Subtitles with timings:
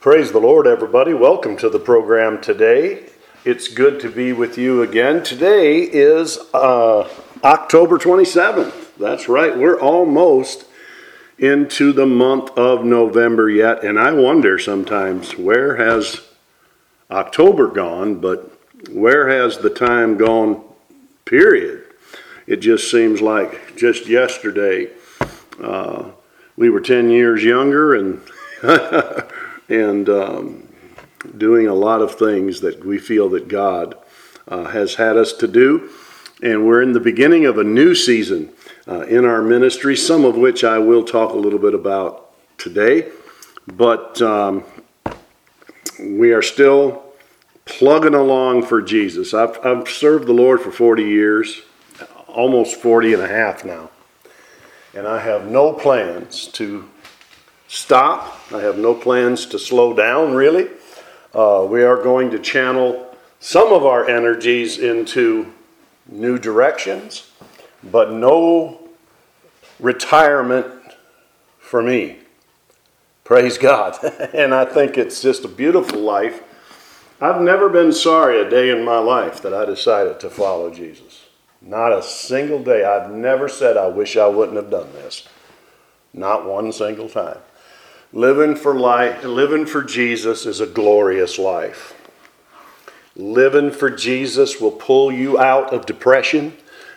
[0.00, 1.12] Praise the Lord, everybody.
[1.12, 3.04] Welcome to the program today.
[3.44, 5.22] It's good to be with you again.
[5.22, 7.06] Today is uh,
[7.44, 8.96] October 27th.
[8.96, 10.64] That's right, we're almost
[11.36, 16.22] into the month of November yet, and I wonder sometimes where has
[17.10, 18.58] October gone, but
[18.90, 20.64] where has the time gone,
[21.26, 21.84] period?
[22.46, 24.92] It just seems like just yesterday
[25.62, 26.04] uh,
[26.56, 28.22] we were 10 years younger and
[29.70, 30.68] and um,
[31.38, 33.96] doing a lot of things that we feel that God
[34.48, 35.90] uh, has had us to do.
[36.42, 38.52] And we're in the beginning of a new season
[38.88, 43.10] uh, in our ministry, some of which I will talk a little bit about today.
[43.66, 44.64] But um,
[46.00, 47.04] we are still
[47.64, 49.32] plugging along for Jesus.
[49.32, 51.62] I've, I've served the Lord for 40 years,
[52.26, 53.90] almost 40 and a half now.
[54.94, 56.88] And I have no plans to
[57.70, 58.36] stop.
[58.52, 60.68] I have no plans to slow down, really.
[61.32, 65.52] Uh, we are going to channel some of our energies into
[66.08, 67.30] new directions,
[67.84, 68.88] but no
[69.78, 70.66] retirement
[71.60, 72.18] for me.
[73.22, 73.96] Praise God.
[74.34, 76.42] and I think it's just a beautiful life.
[77.20, 81.26] I've never been sorry a day in my life that I decided to follow Jesus.
[81.62, 82.84] Not a single day.
[82.84, 85.28] I've never said, I wish I wouldn't have done this.
[86.12, 87.38] Not one single time.
[88.12, 91.94] Living for life, living for Jesus is a glorious life.
[93.14, 96.52] Living for Jesus will pull you out of depression.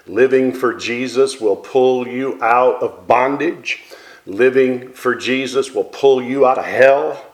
[0.08, 3.83] Living for Jesus will pull you out of bondage.
[4.25, 7.25] Living for Jesus will pull you out of hell.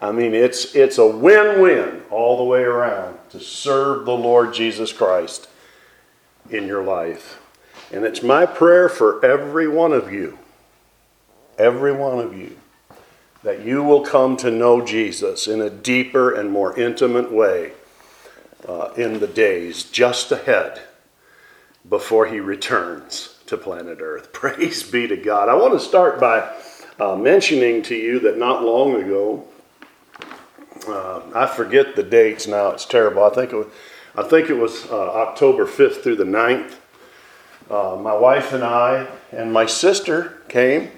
[0.00, 4.54] I mean, it's, it's a win win all the way around to serve the Lord
[4.54, 5.48] Jesus Christ
[6.50, 7.40] in your life.
[7.90, 10.38] And it's my prayer for every one of you,
[11.58, 12.56] every one of you,
[13.44, 17.72] that you will come to know Jesus in a deeper and more intimate way
[18.66, 20.80] uh, in the days just ahead
[21.88, 24.32] before he returns to planet Earth.
[24.32, 25.50] Praise be to God.
[25.50, 26.50] I want to start by
[26.98, 29.44] uh, mentioning to you that not long ago,
[30.88, 33.24] uh, I forget the dates now, it's terrible.
[33.24, 33.66] I think it was,
[34.16, 36.76] I think it was uh, October 5th through the 9th.
[37.70, 40.90] Uh, my wife and I and my sister came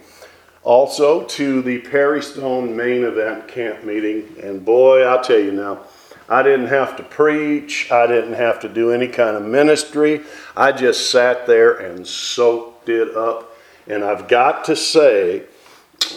[0.66, 4.34] also to the Perry Stone main event camp meeting.
[4.42, 5.84] And boy, I'll tell you now,
[6.28, 10.22] I didn't have to preach, I didn't have to do any kind of ministry.
[10.56, 13.56] I just sat there and soaked it up.
[13.86, 15.44] And I've got to say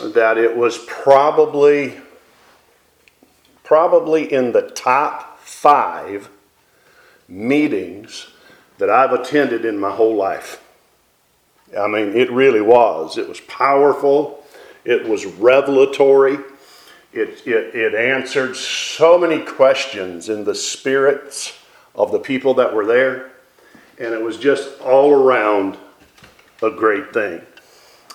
[0.04, 2.02] that it was probably
[3.64, 6.28] probably in the top 5
[7.28, 8.30] meetings
[8.80, 10.60] that I've attended in my whole life.
[11.78, 13.16] I mean, it really was.
[13.16, 14.39] It was powerful.
[14.86, 16.38] It was revelatory.
[17.12, 21.58] It, it, it answered so many questions in the spirits
[21.96, 23.32] of the people that were there.
[24.00, 25.78] And it was just all around
[26.62, 27.42] a great thing.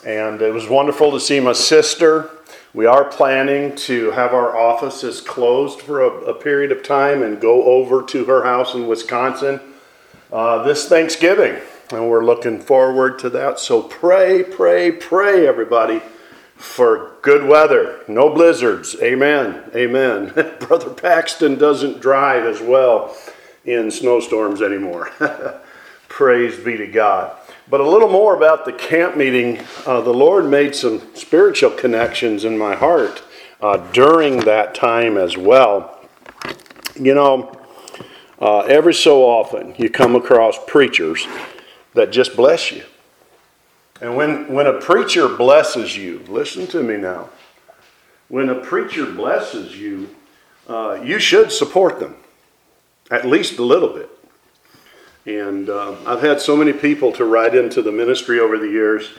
[0.07, 2.31] And it was wonderful to see my sister.
[2.73, 7.41] We are planning to have our offices closed for a, a period of time and
[7.41, 9.61] go over to her house in Wisconsin
[10.33, 11.61] uh, this Thanksgiving.
[11.91, 13.59] And we're looking forward to that.
[13.59, 16.01] So pray, pray, pray, everybody
[16.56, 18.97] for good weather, no blizzards.
[19.03, 19.62] Amen.
[19.75, 20.32] Amen.
[20.60, 23.16] Brother Paxton doesn't drive as well
[23.65, 25.10] in snowstorms anymore.
[26.09, 27.37] Praise be to God.
[27.69, 29.60] But a little more about the camp meeting.
[29.87, 33.22] Uh, the Lord made some spiritual connections in my heart
[33.60, 35.98] uh, during that time as well.
[36.94, 37.60] You know,
[38.38, 41.26] uh, every so often you come across preachers
[41.94, 42.84] that just bless you.
[44.00, 47.31] And when, when a preacher blesses you, listen to me now.
[48.28, 50.15] When a preacher blesses you,
[50.69, 52.16] uh, you should support them,
[53.10, 54.10] at least a little bit.
[55.27, 59.10] And uh, I've had so many people to write into the ministry over the years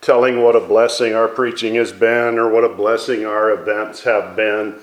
[0.00, 4.36] telling what a blessing our preaching has been or what a blessing our events have
[4.36, 4.78] been.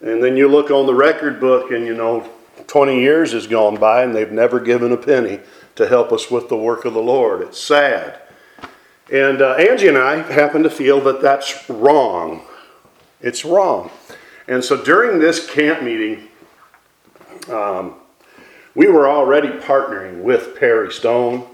[0.00, 2.28] And then you look on the record book and you know
[2.66, 5.40] 20 years has gone by and they've never given a penny
[5.76, 7.42] to help us with the work of the Lord.
[7.42, 8.20] It's sad.
[9.12, 12.42] And uh, Angie and I happen to feel that that's wrong.
[13.20, 13.90] It's wrong.
[14.48, 16.28] And so during this camp meeting,
[17.48, 17.94] um,
[18.74, 21.46] we were already partnering with Perry Stone,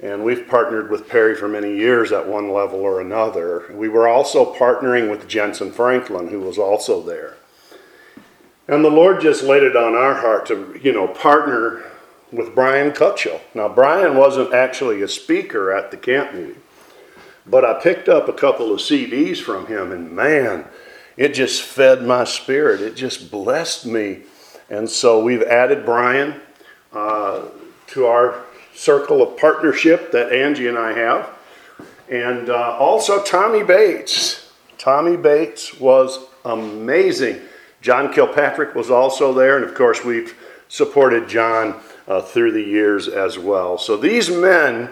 [0.00, 3.72] and we've partnered with Perry for many years at one level or another.
[3.72, 7.36] We were also partnering with Jentezen Franklin, who was also there.
[8.68, 11.82] And the Lord just laid it on our heart to, you know, partner
[12.30, 13.40] with Brian Cutshall.
[13.54, 16.61] Now, Brian wasn't actually a speaker at the camp meeting,
[17.46, 20.66] but I picked up a couple of CDs from him, and man,
[21.16, 22.80] it just fed my spirit.
[22.80, 24.22] It just blessed me.
[24.70, 26.40] And so we've added Brian
[26.92, 27.42] uh,
[27.88, 28.44] to our
[28.74, 31.30] circle of partnership that Angie and I have.
[32.08, 34.50] And uh, also Tommy Bates.
[34.78, 37.40] Tommy Bates was amazing.
[37.80, 39.56] John Kilpatrick was also there.
[39.56, 40.34] And of course, we've
[40.68, 43.78] supported John uh, through the years as well.
[43.78, 44.88] So these men,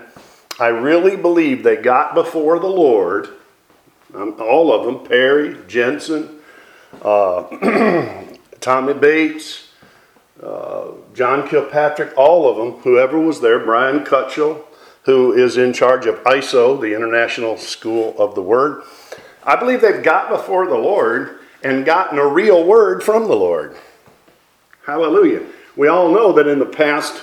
[0.59, 3.29] I really believe they got before the Lord.
[4.15, 6.41] Um, all of them Perry, Jentezen,
[7.03, 8.25] uh,
[8.61, 9.69] Tommy Bates,
[10.43, 14.63] uh, John Kilpatrick, all of them, whoever was there, Brian Cutshall,
[15.05, 18.83] who is in charge of ISO, the International School of the Word.
[19.45, 23.77] I believe they've got before the Lord and gotten a real word from the Lord.
[24.87, 25.43] Hallelujah.
[25.77, 27.23] We all know that in the past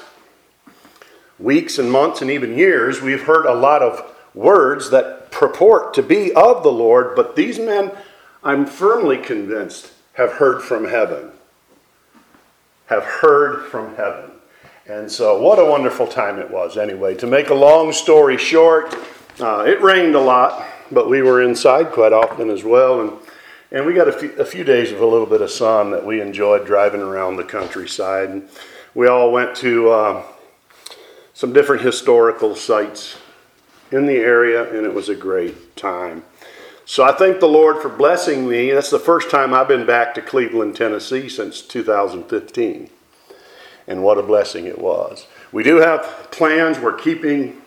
[1.39, 6.03] weeks and months and even years, we've heard a lot of words that purport to
[6.03, 7.91] be of the Lord, but these men,
[8.43, 11.31] I'm firmly convinced, have heard from heaven.
[12.87, 14.31] Have heard from heaven.
[14.87, 17.13] And so, what a wonderful time it was, anyway.
[17.15, 18.95] To make a long story short,
[19.39, 23.01] uh, it rained a lot, but we were inside quite often as well.
[23.01, 23.11] And,
[23.71, 26.05] and we got a few, a few days of a little bit of sun that
[26.05, 28.29] we enjoyed driving around the countryside.
[28.29, 28.47] And
[28.95, 30.23] we all went to uh,
[31.37, 33.15] some different historical sites
[33.91, 36.23] in the area, and it was a great time.
[36.83, 38.71] So I thank the Lord for blessing me.
[38.71, 42.89] That's the first time I've been back to Cleveland, Tennessee since 2015
[43.85, 45.27] and what a blessing it was.
[45.51, 46.01] We do have
[46.31, 46.79] plans.
[46.79, 47.61] We're keeping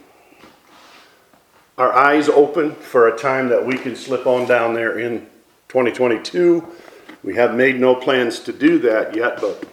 [1.79, 5.29] our eyes open for a time that we can slip on down there in
[5.69, 6.67] 2022.
[7.23, 9.65] We have made no plans to do that yet, but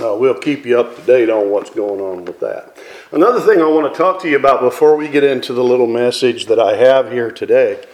[0.00, 2.76] uh, we'll keep you up to date on what's going on with that.
[3.10, 5.86] Another thing I want to talk to you about before we get into the little
[5.86, 7.84] message that I have here today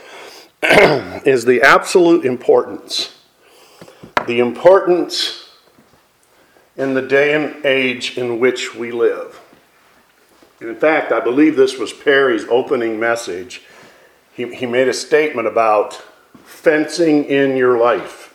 [0.63, 3.19] is the absolute importance.
[4.27, 5.49] The importance
[6.77, 9.41] in the day and age in which we live.
[10.61, 13.63] In fact, I believe this was Perry's opening message.
[14.33, 15.95] He, he made a statement about
[16.45, 18.35] fencing in your life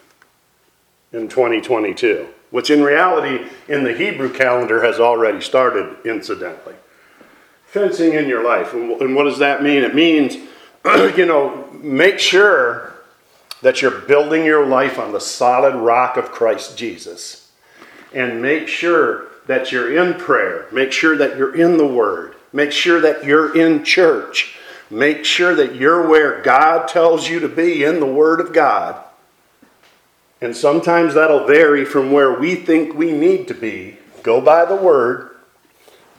[1.11, 6.75] in 2022, which in reality, in the Hebrew calendar, has already started, incidentally.
[7.65, 8.75] Fencing in your life.
[8.75, 9.81] And what does that mean?
[9.81, 10.35] It means,
[11.17, 12.93] you know, make sure
[13.63, 17.49] that you're building your life on the solid rock of Christ Jesus
[18.13, 20.67] and make sure that you're in prayer.
[20.71, 22.35] Make sure that you're in the Word.
[22.53, 24.57] Make sure that you're in church.
[24.91, 29.03] Make sure that you're where God tells you to be in the Word of God.
[30.43, 33.95] And sometimes that'll vary from where we think we need to be.
[34.23, 35.29] Go by the Word,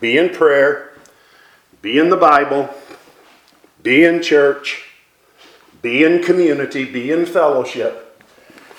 [0.01, 0.95] be in prayer,
[1.83, 2.71] be in the Bible,
[3.83, 4.85] be in church,
[5.83, 8.25] be in community, be in fellowship.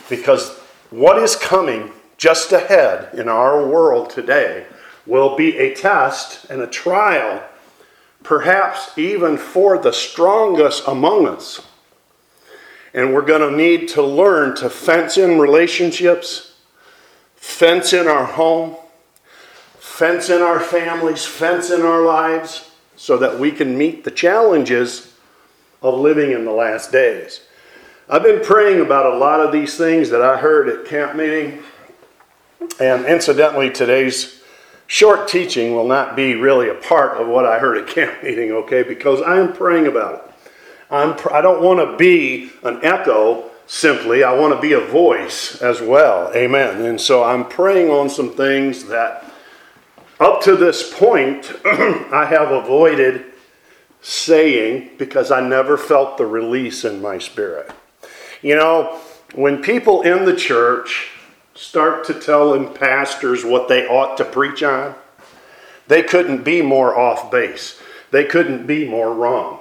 [0.10, 0.50] Because
[0.90, 4.66] what is coming just ahead in our world today
[5.06, 7.44] will be a test and a trial,
[8.24, 11.62] perhaps even for the strongest among us.
[12.96, 16.56] And we're going to need to learn to fence in relationships,
[17.36, 18.78] fence in our home,
[19.78, 25.14] fence in our families, fence in our lives, so that we can meet the challenges
[25.84, 27.42] of living in the last days.
[28.10, 31.62] I've been praying about a lot of these things that I heard at camp meeting
[32.80, 34.42] and incidentally, today's
[34.88, 38.52] short teaching will not be really a part of what I heard at camp meeting,
[38.52, 38.84] okay?
[38.84, 40.35] Because I am praying about it.
[40.90, 45.62] I'm, I don't want to be an echo simply, I want to be a voice
[45.62, 46.32] as well.
[46.36, 46.82] Amen.
[46.82, 49.26] And so I'm praying on some things that
[50.20, 53.26] up to this point I have avoided
[54.02, 57.72] saying because I never felt the release in my spirit.
[58.42, 59.02] You know,
[59.34, 61.10] when people in the church
[61.56, 64.94] start to telling pastors what they ought to preach on,
[65.88, 67.82] they couldn't be more off base.
[68.12, 69.60] They couldn't be more wrong.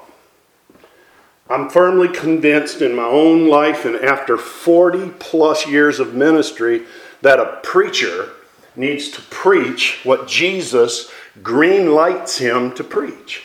[1.49, 6.85] I'm firmly convinced in my own life and after 40 plus years of ministry
[7.21, 8.31] that a preacher
[8.77, 11.11] needs to preach what Jesus
[11.43, 13.45] green lights him to preach.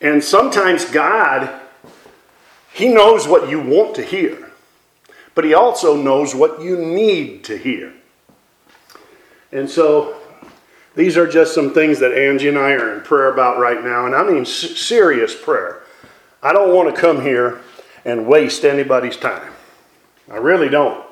[0.00, 1.60] And sometimes God,
[2.72, 4.44] He knows what you want to hear
[5.34, 7.92] but he also knows what you need to hear.
[9.52, 10.16] And so
[10.94, 14.06] these are just some things that Angie and I are in prayer about right now,
[14.06, 15.82] and I mean serious prayer.
[16.44, 17.62] I don't want to come here
[18.04, 19.50] and waste anybody's time.
[20.30, 21.04] I really don't.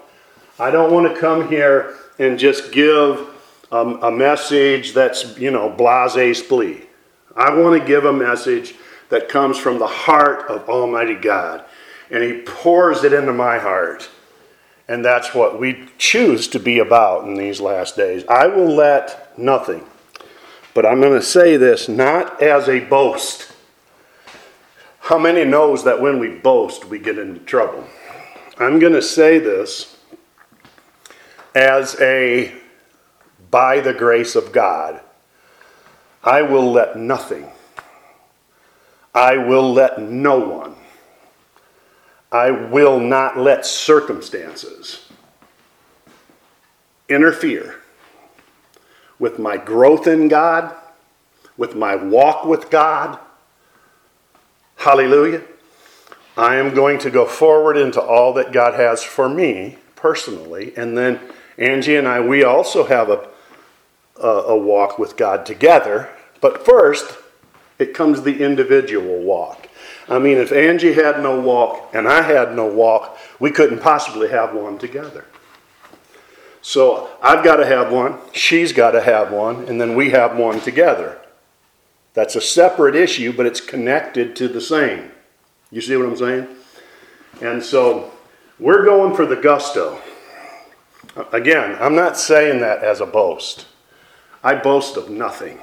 [0.58, 3.28] I don't want to come here and just give
[3.72, 6.84] um, a message that's, you know, blase splee.
[7.34, 8.74] I want to give a message
[9.08, 11.64] that comes from the heart of Almighty God.
[12.10, 14.10] and He pours it into my heart.
[14.86, 18.22] And that's what we choose to be about in these last days.
[18.28, 19.86] I will let nothing,
[20.74, 23.51] but I'm going to say this not as a boast.
[25.02, 27.84] How many knows that when we boast, we get into trouble?
[28.56, 29.98] I'm going to say this
[31.56, 32.54] as a
[33.50, 35.00] by the grace of God.
[36.22, 37.50] I will let nothing,
[39.12, 40.76] I will let no one,
[42.30, 45.08] I will not let circumstances
[47.08, 47.80] interfere
[49.18, 50.72] with my growth in God,
[51.56, 53.18] with my walk with God.
[54.82, 55.42] Hallelujah.
[56.36, 60.72] I am going to go forward into all that God has for me personally.
[60.76, 61.20] And then
[61.56, 63.28] Angie and I, we also have a,
[64.20, 66.10] a, a walk with God together.
[66.40, 67.16] But first,
[67.78, 69.68] it comes the individual walk.
[70.08, 74.30] I mean, if Angie had no walk and I had no walk, we couldn't possibly
[74.30, 75.26] have one together.
[76.60, 80.36] So I've got to have one, she's got to have one, and then we have
[80.36, 81.21] one together.
[82.14, 85.10] That's a separate issue, but it's connected to the same.
[85.70, 86.48] You see what I'm saying?
[87.40, 88.10] And so
[88.58, 89.98] we're going for the gusto.
[91.32, 93.66] Again, I'm not saying that as a boast.
[94.44, 95.58] I boast of nothing.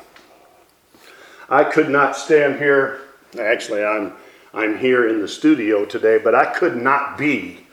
[1.50, 3.02] I could not stand here.
[3.40, 4.14] Actually, I'm,
[4.54, 7.68] I'm here in the studio today, but I could not be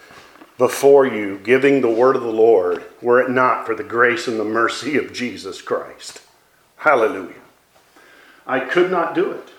[0.59, 4.41] before you giving the word of the Lord were it not for the grace and
[4.41, 6.23] the mercy of Jesus Christ.
[6.77, 7.46] Hallelujah.
[8.47, 9.51] I could not do it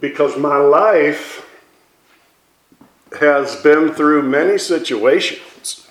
[0.00, 1.46] because my life
[3.18, 5.86] has been through many situations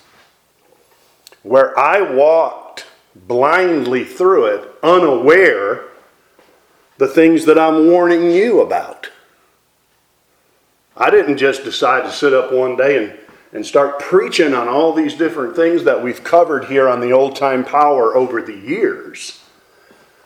[1.42, 5.84] where I walked blindly through it, unaware
[6.98, 9.10] the things that I'm warning you about.
[10.96, 13.18] I didn't just decide to sit up one day and,
[13.52, 17.36] and start preaching on all these different things that we've covered here on the old
[17.36, 19.42] time power over the years.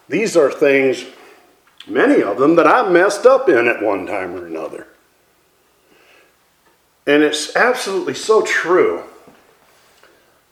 [0.08, 1.04] These are things,
[1.86, 4.86] many of them, that I messed up in at one time or another.
[7.06, 9.02] And it's absolutely so true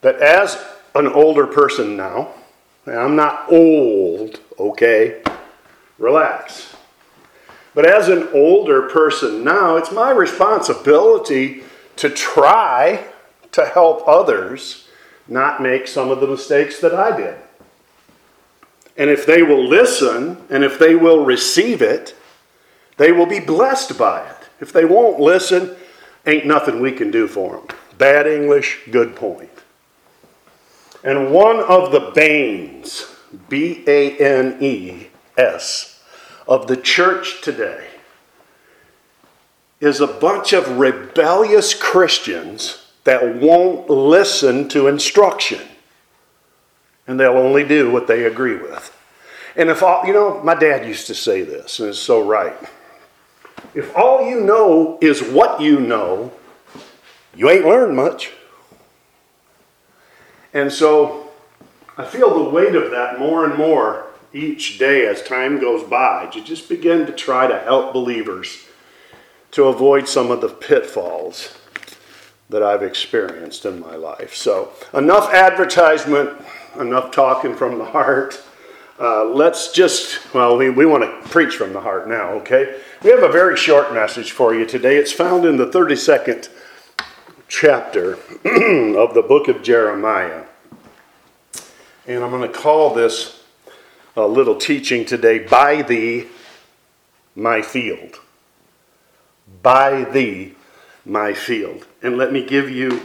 [0.02, 0.62] that as
[0.94, 2.34] an older person now,
[2.84, 5.22] and I'm not old, okay?
[5.98, 6.76] Relax.
[7.74, 11.62] But as an older person now, it's my responsibility
[11.96, 13.06] to try
[13.52, 14.88] to help others
[15.28, 17.36] not make some of the mistakes that I did.
[18.96, 22.14] And if they will listen and if they will receive it,
[22.96, 24.37] they will be blessed by it.
[24.61, 25.75] If they won't listen,
[26.26, 27.66] ain't nothing we can do for them.
[27.99, 29.50] Bad English, good point.
[31.04, 33.06] And one of the banes,
[33.49, 36.00] B A N E S,
[36.46, 37.88] of the church today
[39.80, 45.61] is a bunch of rebellious Christians that won't listen to instruction.
[47.06, 48.97] And they'll only do what they agree with.
[49.56, 52.56] And if all, you know, my dad used to say this, and it's so right.
[53.75, 56.32] If all you know is what you know,
[57.35, 58.32] you ain't learned much.
[60.54, 61.30] And so
[61.97, 66.26] I feel the weight of that more and more each day as time goes by
[66.32, 68.66] to just begin to try to help believers
[69.52, 71.59] to avoid some of the pitfalls
[72.52, 74.35] that I've experienced in my life.
[74.35, 76.38] So, enough advertisement,
[76.78, 78.40] enough talking from the heart.
[79.00, 82.78] Uh, let's just, well, we, we want to preach from the heart now, okay?
[83.02, 84.97] We have a very short message for you today.
[84.97, 86.50] It's found in the 32nd
[87.49, 88.12] chapter
[88.44, 90.44] of the book of Jeremiah.
[92.06, 93.42] And I'm going to call this
[94.14, 96.26] a little teaching today Buy Thee,
[97.35, 98.21] My Field.
[99.62, 100.54] Buy Thee,
[101.06, 101.87] My Field.
[102.02, 103.00] And let me give you,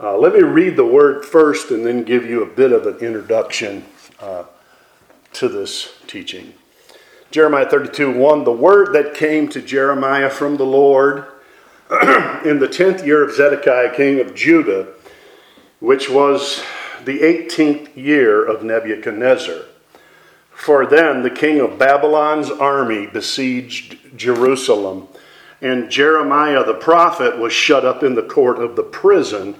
[0.00, 2.98] uh, let me read the word first and then give you a bit of an
[2.98, 3.84] introduction
[4.20, 4.44] uh,
[5.34, 6.54] to this teaching.
[7.30, 11.26] Jeremiah 32 1 The word that came to Jeremiah from the Lord
[12.44, 14.88] in the tenth year of Zedekiah, king of Judah,
[15.80, 16.62] which was
[17.04, 19.62] the eighteenth year of Nebuchadnezzar.
[20.50, 25.08] For then the king of Babylon's army besieged Jerusalem,
[25.64, 29.54] and Jeremiah the prophet was shut up in the court of the prison,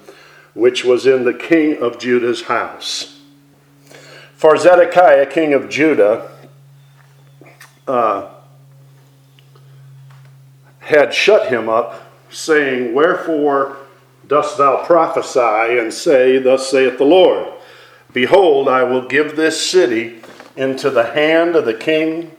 [0.53, 3.19] which was in the king of Judah's house.
[4.35, 6.29] For Zedekiah, king of Judah,
[7.87, 8.29] uh,
[10.77, 13.77] had shut him up, saying, Wherefore
[14.27, 17.51] dost thou prophesy and say, Thus saith the Lord,
[18.13, 20.21] Behold, I will give this city
[20.55, 22.34] into the hand of the king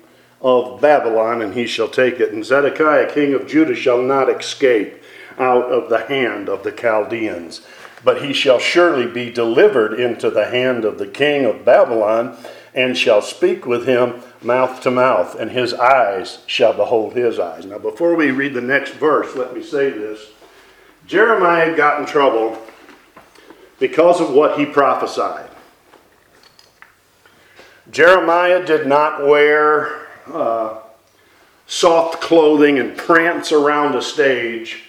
[0.47, 2.33] of Babylon, and he shall take it.
[2.33, 5.03] And Zedekiah, king of Judah, shall not escape.
[5.39, 7.61] out of the hand of the Chaldeans.
[8.03, 12.39] But he shall surely be delivered into the hand of the king of Babylon,
[12.75, 17.67] and shall speak with him mouth to mouth, and his eyes shall behold his eyes.
[17.67, 20.21] Now, before we read the next verse, let me say this.
[21.07, 22.57] Jeremiah got in trouble
[23.79, 25.51] because of what he prophesied.
[27.91, 30.81] Jeremiah did not wear uh,
[31.67, 34.85] soft clothing and prance around a stage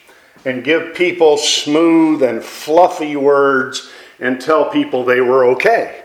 [0.45, 3.89] and give people smooth and fluffy words
[4.19, 6.03] and tell people they were okay.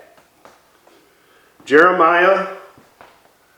[1.64, 2.56] Jeremiah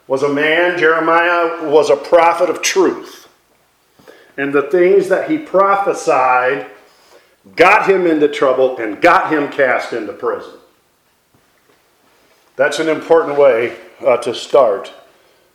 [0.06, 3.28] was a man, Jeremiah was a prophet of truth.
[4.36, 6.66] And the things that he prophesied
[7.56, 10.54] got him into trouble and got him cast into prison.
[12.56, 14.92] That's an important way uh, to start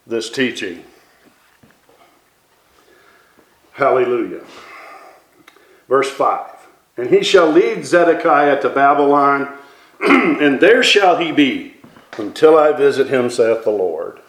[0.10, 0.84] this teaching.
[3.74, 4.42] Hallelujah.
[5.88, 9.58] Verse 5 And he shall lead Zedekiah to Babylon,
[10.02, 11.76] and there shall he be
[12.18, 14.20] until I visit him, saith the Lord.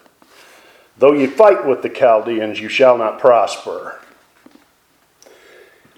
[0.99, 4.01] Though ye fight with the Chaldeans, you shall not prosper.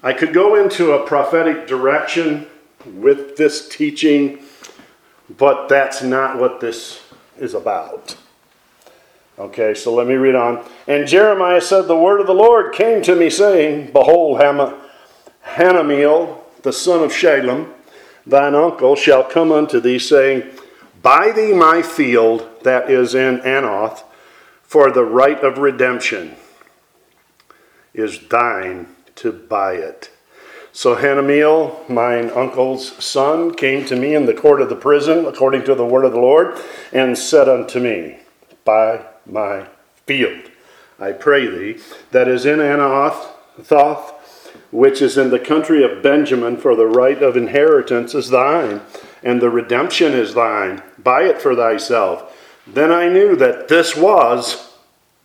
[0.01, 2.47] I could go into a prophetic direction
[2.85, 4.39] with this teaching,
[5.37, 7.01] but that's not what this
[7.37, 8.17] is about.
[9.39, 10.63] Okay, so let me read on.
[10.87, 16.73] And Jeremiah said, The word of the Lord came to me, saying, Behold, Hanameel, the
[16.73, 17.73] son of Shallum,
[18.27, 20.43] thine uncle, shall come unto thee, saying,
[21.01, 24.03] Buy thee my field that is in Anoth,
[24.61, 26.35] for the right of redemption
[27.93, 30.11] is thine to buy it.
[30.71, 35.65] So Hanameel, mine uncle's son, came to me in the court of the prison, according
[35.65, 36.57] to the word of the Lord,
[36.91, 38.19] and said unto me,
[38.65, 39.67] Buy my
[40.05, 40.49] field,
[40.99, 43.27] I pray thee, that is in Anath,
[43.61, 44.11] Thoth,
[44.71, 48.81] which is in the country of Benjamin, for the right of inheritance is thine,
[49.21, 50.81] and the redemption is thine.
[50.97, 52.33] Buy it for thyself
[52.65, 54.73] then I knew that this was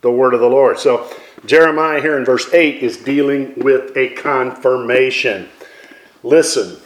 [0.00, 0.78] the word of the Lord.
[0.78, 1.08] So
[1.46, 5.48] Jeremiah here in verse 8 is dealing with a confirmation.
[6.22, 6.80] Listen.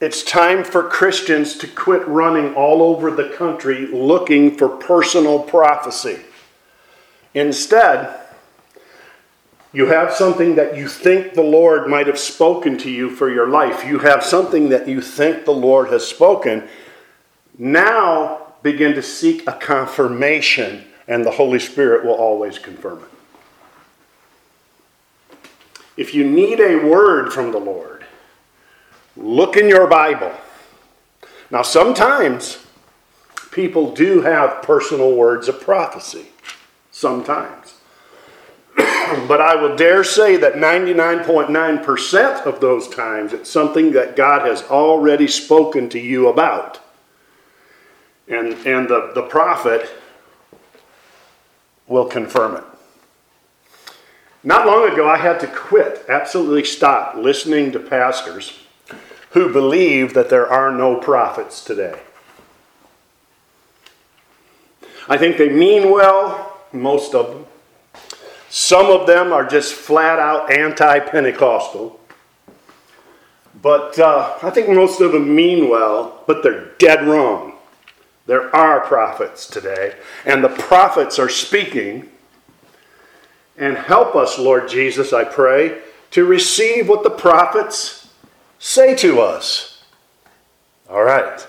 [0.00, 6.20] It's time for Christians to quit running all over the country looking for personal prophecy.
[7.34, 8.16] Instead,
[9.72, 13.48] you have something that you think the Lord might have spoken to you for your
[13.48, 13.84] life.
[13.84, 16.68] You have something that you think the Lord has spoken.
[17.58, 23.08] Now begin to seek a confirmation, and the Holy Spirit will always confirm it.
[25.96, 27.97] If you need a word from the Lord,
[29.18, 30.32] look in your Bible.
[31.50, 32.64] Now, sometimes
[33.50, 36.26] people do have personal words of prophecy.
[36.90, 37.74] Sometimes.
[38.76, 44.62] but I will dare say that 99.9% of those times it's something that God has
[44.64, 46.80] already spoken to you about.
[48.28, 49.88] And, and the, the prophet
[51.86, 52.64] will confirm it.
[54.44, 58.67] Not long ago, I had to quit, absolutely stop listening to pastors
[59.30, 62.00] who believe that there are no prophets today.
[65.08, 67.46] I think they mean well, most of them.
[68.50, 71.98] Some of them are just flat out anti Pentecostal.
[73.60, 77.54] But uh, I think most of them mean well, but they're dead wrong.
[78.26, 82.08] There are prophets today, and the prophets are speaking.
[83.56, 85.80] And help us, Lord Jesus, I pray,
[86.12, 87.97] to receive what the prophets
[88.58, 89.84] say to us.
[90.88, 91.46] All right.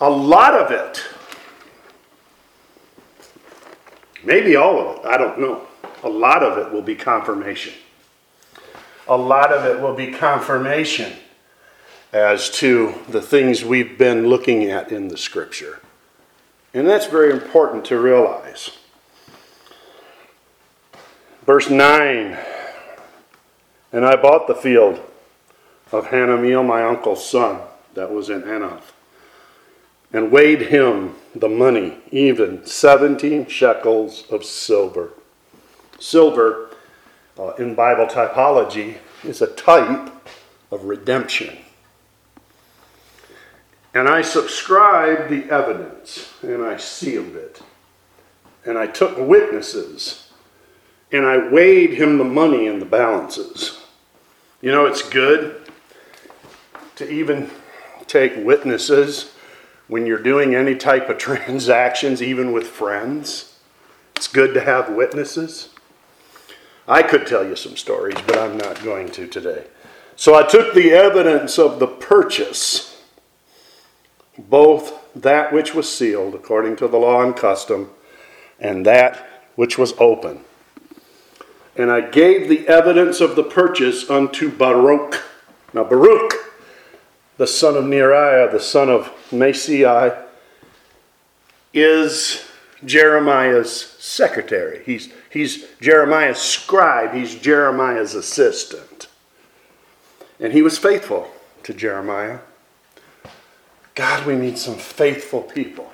[0.00, 1.04] A lot of it,
[4.24, 5.66] maybe all of it, I don't know
[6.02, 7.74] a lot of it will be confirmation.
[9.08, 11.12] A lot of it will be confirmation
[12.12, 15.80] as to the things we've been looking at in the scripture.
[16.72, 18.78] And that's very important to realize.
[21.44, 22.38] Verse 9
[23.92, 25.00] And I bought the field
[25.92, 27.60] of Hanameel, my uncle's son,
[27.94, 28.92] that was in Anath,
[30.12, 35.10] and weighed him the money, even 17 shekels of silver.
[35.98, 36.70] Silver,
[37.38, 40.12] uh, in Bible typology, is a type
[40.70, 41.58] of redemption.
[43.92, 47.60] And I subscribed the evidence and I sealed it.
[48.64, 50.30] And I took witnesses
[51.10, 53.80] and I weighed him the money in the balances.
[54.62, 55.59] You know, it's good
[57.00, 57.50] to even
[58.06, 59.32] take witnesses
[59.88, 63.58] when you're doing any type of transactions, even with friends.
[64.16, 65.70] It's good to have witnesses.
[66.86, 69.64] I could tell you some stories, but I'm not going to today.
[70.14, 73.02] So I took the evidence of the purchase,
[74.38, 77.88] both that which was sealed according to the law and custom,
[78.58, 80.44] and that which was open.
[81.76, 85.22] And I gave the evidence of the purchase unto Baruch.
[85.72, 86.49] Now, Baruch,
[87.40, 90.14] the son of Neriah, the son of Masei,
[91.72, 92.44] is
[92.84, 94.82] Jeremiah's secretary.
[94.84, 99.06] He's, he's Jeremiah's scribe, he's Jeremiah's assistant.
[100.38, 101.30] And he was faithful
[101.62, 102.40] to Jeremiah.
[103.94, 105.90] God, we need some faithful people.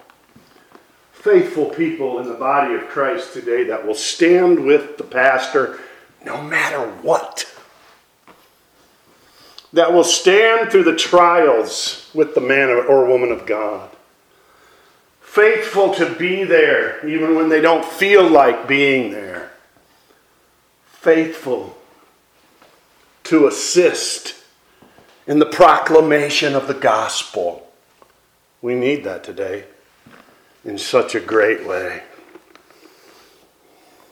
[1.12, 5.78] Faithful people in the body of Christ today that will stand with the pastor
[6.24, 7.55] no matter what.
[9.76, 13.90] That will stand through the trials with the man or woman of God
[15.36, 19.52] faithful to be there even when they don't feel like being there.
[20.86, 21.76] Faithful
[23.24, 24.34] to assist
[25.26, 27.70] in the proclamation of the gospel.
[28.62, 29.64] We need that today
[30.64, 32.02] in such a great way.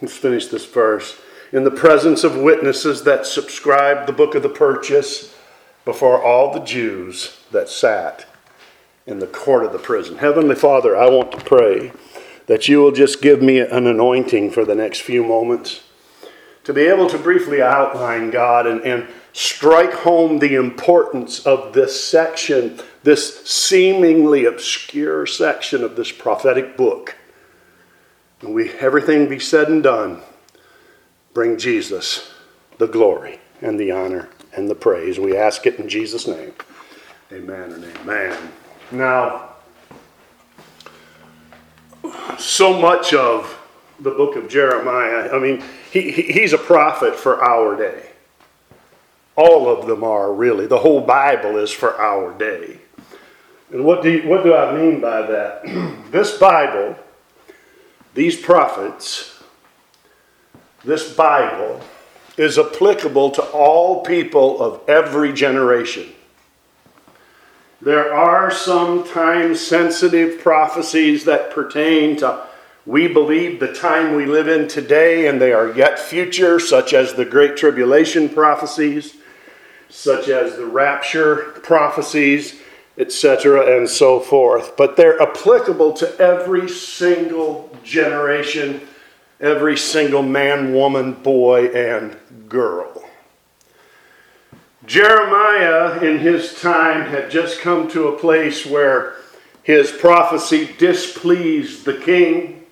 [0.03, 1.19] Let's finish this verse.
[1.53, 5.34] In the presence of witnesses that subscribe the book of the purchase
[5.85, 8.27] before all the Jews that sat
[9.07, 10.19] in the court of the prison.
[10.19, 11.93] Heavenly Father, I want to pray
[12.47, 15.83] that you will just give me an anointing for the next few moments
[16.65, 22.03] to be able to briefly outline God and, and strike home the importance of this
[22.03, 27.17] section, this seemingly obscure section of this prophetic book.
[28.41, 30.23] And we everything be said and done,
[31.35, 32.33] bring Jesus
[32.79, 35.19] the glory and the honor and the praise.
[35.19, 36.53] We ask it in Jesus' name.
[37.33, 38.53] Amen and amen.
[38.93, 39.51] Now,
[42.39, 43.59] so much of
[44.01, 48.11] the book of Jeremiah, I mean, he, he's a prophet for our day.
[49.37, 50.67] All of them are really.
[50.67, 52.79] The whole Bible is for our day.
[53.73, 55.65] And what do, you, what do I mean by that?
[56.11, 56.97] this Bible,
[58.15, 59.43] these prophets,
[60.85, 61.81] this Bible
[62.37, 66.13] is applicable to all people of every generation.
[67.81, 72.47] There are some time sensitive prophecies that pertain to,
[72.87, 77.13] we believe, the time we live in today, and they are yet future, such as
[77.13, 79.17] the Great Tribulation prophecies,
[79.91, 82.61] such as the rapture prophecies,
[82.97, 84.77] etc., and so forth.
[84.77, 88.81] But they're applicable to every single generation,
[89.45, 92.17] every single man, woman, boy, and
[92.49, 93.05] girl.
[94.87, 99.17] Jeremiah, in his time, had just come to a place where
[99.63, 102.65] his prophecy displeased the king,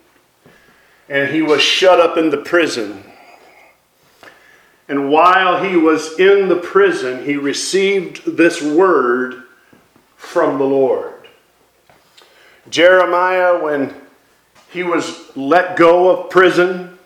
[1.10, 3.04] and he was shut up in the prison.
[4.88, 9.44] And while he was in the prison, he received this word
[10.16, 11.28] from the Lord.
[12.70, 14.01] Jeremiah, when
[14.72, 16.98] he was let go of prison,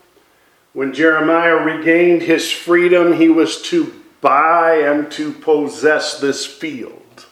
[0.73, 7.25] when Jeremiah regained his freedom, he was to buy and to possess this field.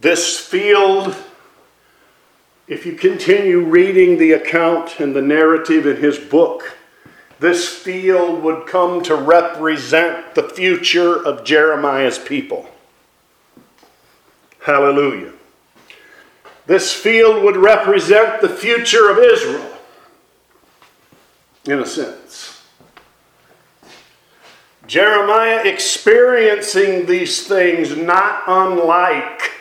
[0.00, 1.16] This field,
[2.66, 6.76] if you continue reading the account and the narrative in his book,
[7.38, 12.68] this field would come to represent the future of Jeremiah's people.
[14.60, 15.32] Hallelujah.
[16.66, 19.72] This field would represent the future of Israel,
[21.64, 22.62] in a sense.
[24.86, 29.52] Jeremiah experiencing these things not unlike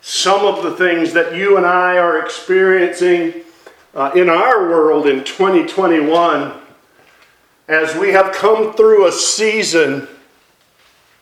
[0.00, 3.42] some of the things that you and I are experiencing
[3.94, 6.52] uh, in our world in 2021
[7.68, 10.08] as we have come through a season,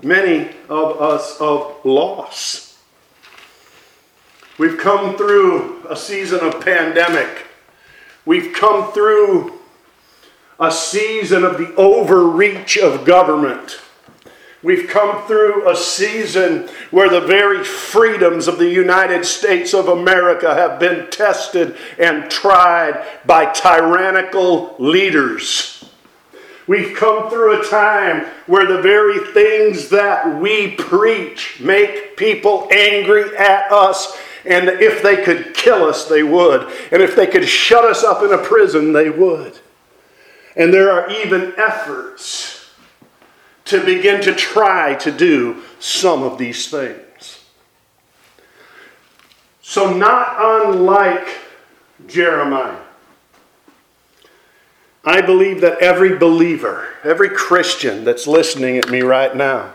[0.03, 2.70] many of us, of loss.
[4.61, 7.47] We've come through a season of pandemic.
[8.27, 9.55] We've come through
[10.59, 13.81] a season of the overreach of government.
[14.63, 20.55] We've come through a season where the very freedoms of the United States of America
[20.55, 25.91] have been tested and tried by tyrannical leaders.
[26.67, 33.35] We've come through a time where the very things that we preach make people angry
[33.39, 34.19] at us.
[34.45, 36.63] And if they could kill us, they would.
[36.93, 39.59] And if they could shut us up in a prison, they would.
[40.57, 42.71] And there are even efforts
[43.67, 47.45] to begin to try to do some of these things.
[49.63, 51.29] So, not unlike
[52.09, 52.81] Jeremiah,
[55.05, 59.73] I believe that every believer, every Christian that's listening at me right now,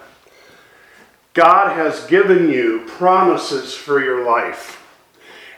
[1.36, 4.82] God has given you promises for your life.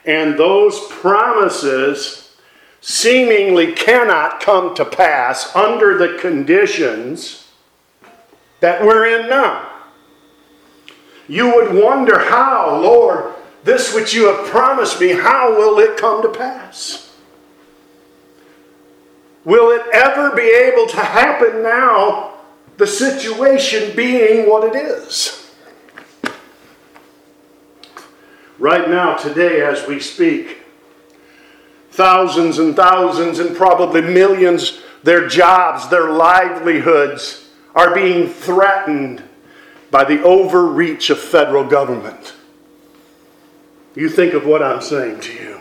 [0.04, 2.36] And those promises
[2.80, 7.46] seemingly cannot come to pass under the conditions
[8.58, 9.70] that we're in now.
[11.28, 16.22] You would wonder how, Lord, this which you have promised me, how will it come
[16.22, 17.14] to pass?
[19.44, 22.34] Will it ever be able to happen now,
[22.78, 25.47] the situation being what it is?
[28.58, 30.58] Right now, today, as we speak,
[31.90, 39.22] thousands and thousands and probably millions, their jobs, their livelihoods are being threatened
[39.90, 42.34] by the overreach of federal government.
[43.94, 45.60] You think of what I'm saying to you.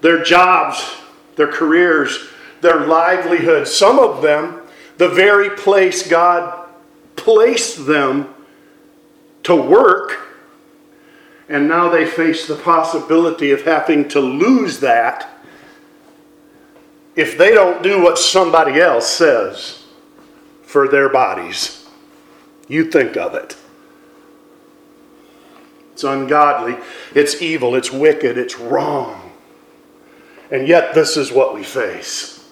[0.00, 1.00] Their jobs
[1.40, 2.28] their careers,
[2.60, 3.66] their livelihood.
[3.66, 4.60] Some of them,
[4.98, 6.68] the very place God
[7.16, 8.34] placed them
[9.44, 10.18] to work,
[11.50, 15.28] and now they face the possibility of having to lose that
[17.16, 19.84] if they don't do what somebody else says
[20.62, 21.88] for their bodies.
[22.68, 23.56] You think of it.
[25.92, 26.78] It's ungodly,
[27.16, 29.32] it's evil, it's wicked, it's wrong.
[30.52, 32.48] And yet, this is what we face.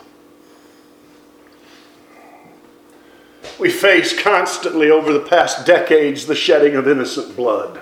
[3.61, 7.80] We face constantly over the past decades the shedding of innocent blood.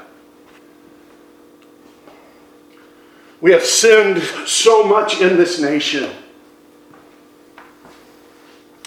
[3.41, 6.11] We have sinned so much in this nation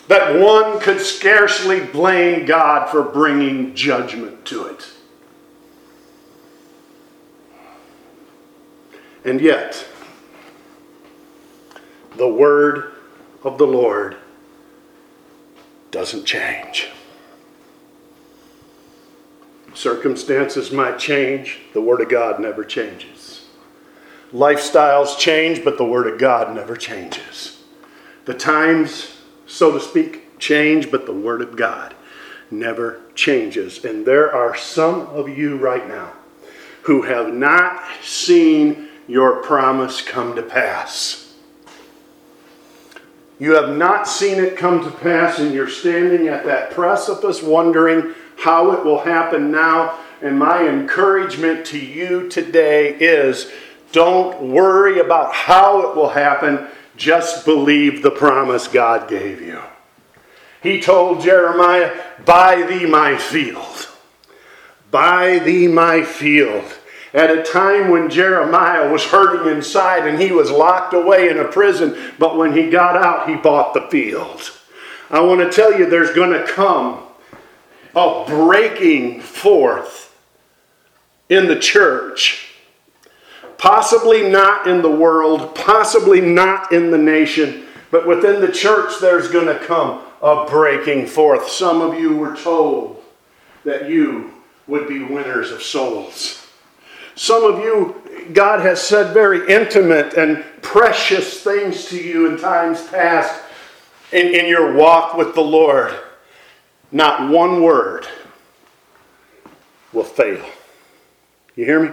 [0.07, 4.91] that one could scarcely blame God for bringing judgment to it.
[9.23, 9.85] And yet,
[12.17, 12.93] the word
[13.43, 14.17] of the Lord
[15.91, 16.89] doesn't change.
[19.73, 23.18] Circumstances might change, the Word of God never changes.
[24.31, 27.63] Lifestyles change, but the Word of God never changes.
[28.25, 31.95] The times, so to speak, change, but the Word of God
[32.51, 33.83] never changes.
[33.83, 36.13] And there are some of you right now
[36.83, 41.33] who have not seen your promise come to pass.
[43.39, 48.13] You have not seen it come to pass, and you're standing at that precipice wondering
[48.37, 49.97] how it will happen now.
[50.21, 53.51] And my encouragement to you today is
[53.91, 59.61] don't worry about how it will happen, just believe the promise God gave you.
[60.61, 63.87] He told Jeremiah, Buy thee my field.
[64.91, 66.65] Buy thee my field
[67.13, 71.45] at a time when Jeremiah was hurting inside and he was locked away in a
[71.45, 74.51] prison, but when he got out, he bought the field.
[75.09, 77.03] I want to tell you there's going to come
[77.95, 80.15] a breaking forth
[81.29, 82.48] in the church.
[83.59, 89.27] Possibly not in the world, possibly not in the nation, but within the church there's
[89.27, 91.49] going to come a breaking forth.
[91.49, 93.03] Some of you were told
[93.65, 94.33] that you
[94.65, 96.47] would be winners of souls.
[97.15, 102.87] Some of you, God has said very intimate and precious things to you in times
[102.87, 103.41] past
[104.13, 105.93] in, in your walk with the Lord.
[106.93, 108.07] Not one word
[109.91, 110.45] will fail.
[111.57, 111.91] You hear me?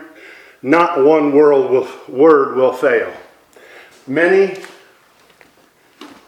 [0.66, 3.14] Not one word will, fail.
[4.04, 4.60] Many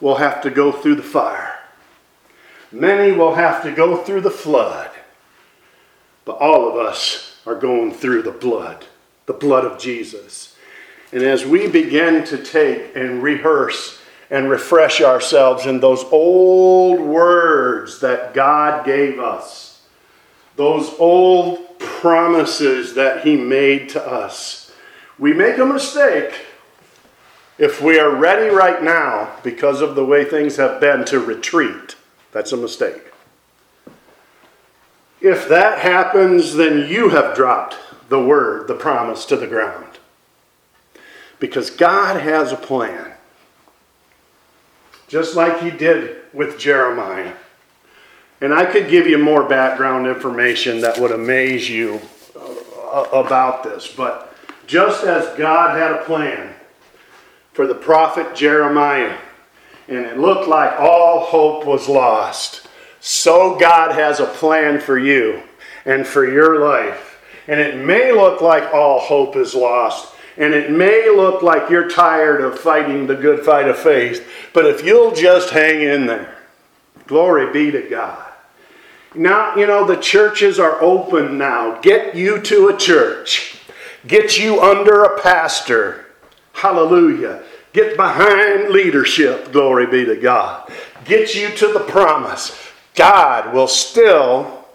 [0.01, 1.59] will have to go through the fire.
[2.70, 4.92] Many will have to go through the flood.
[6.24, 8.87] But all of us are going through the blood,
[9.27, 10.55] the blood of Jesus.
[11.12, 13.98] And as we begin to take and rehearse
[14.31, 19.83] and refresh ourselves in those old words that God gave us,
[20.55, 21.67] those old
[22.01, 24.73] promises that He made to us,
[25.19, 26.47] we make a mistake
[27.59, 31.97] if we are ready right now because of the way things have been to retreat.
[32.33, 33.03] That's a mistake.
[35.21, 37.77] If that happens, then you have dropped
[38.09, 39.99] the word, the promise to the ground.
[41.41, 43.13] Because God has a plan.
[45.09, 47.35] Just like He did with Jeremiah.
[48.40, 52.01] And I could give you more background information that would amaze you
[52.37, 53.92] uh, about this.
[53.92, 54.35] But
[54.66, 56.55] just as God had a plan
[57.53, 59.16] for the prophet Jeremiah,
[59.88, 62.68] and it looked like all hope was lost
[63.01, 65.42] so God has a plan for you
[65.85, 67.20] and for your life.
[67.46, 71.88] And it may look like all hope is lost, And it may look like you're
[71.88, 76.37] tired of fighting the good fight of faith, but if you'll just hang in there,
[77.09, 78.28] glory be to God.
[79.18, 81.81] Now, you know, the churches are open now.
[81.81, 83.59] Get you to a church,
[84.07, 86.07] get you under a pastor.
[86.52, 87.42] Hallelujah.
[87.72, 89.52] Get behind leadership.
[89.52, 90.72] Glory be to God.
[91.04, 92.59] Get you to the promise.
[92.94, 94.66] God will still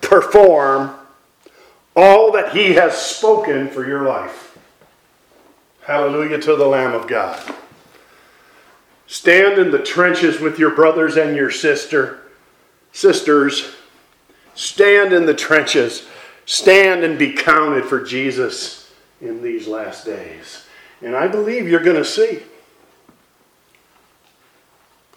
[0.00, 0.94] perform
[1.94, 4.58] all that He has spoken for your life.
[5.82, 7.54] Hallelujah to the Lamb of God.
[9.06, 12.23] Stand in the trenches with your brothers and your sister,
[12.94, 13.74] sisters.
[14.54, 16.06] Stand in the trenches.
[16.46, 20.64] Stand and be counted for Jesus in these last days.
[21.02, 22.42] And I believe you're going to see.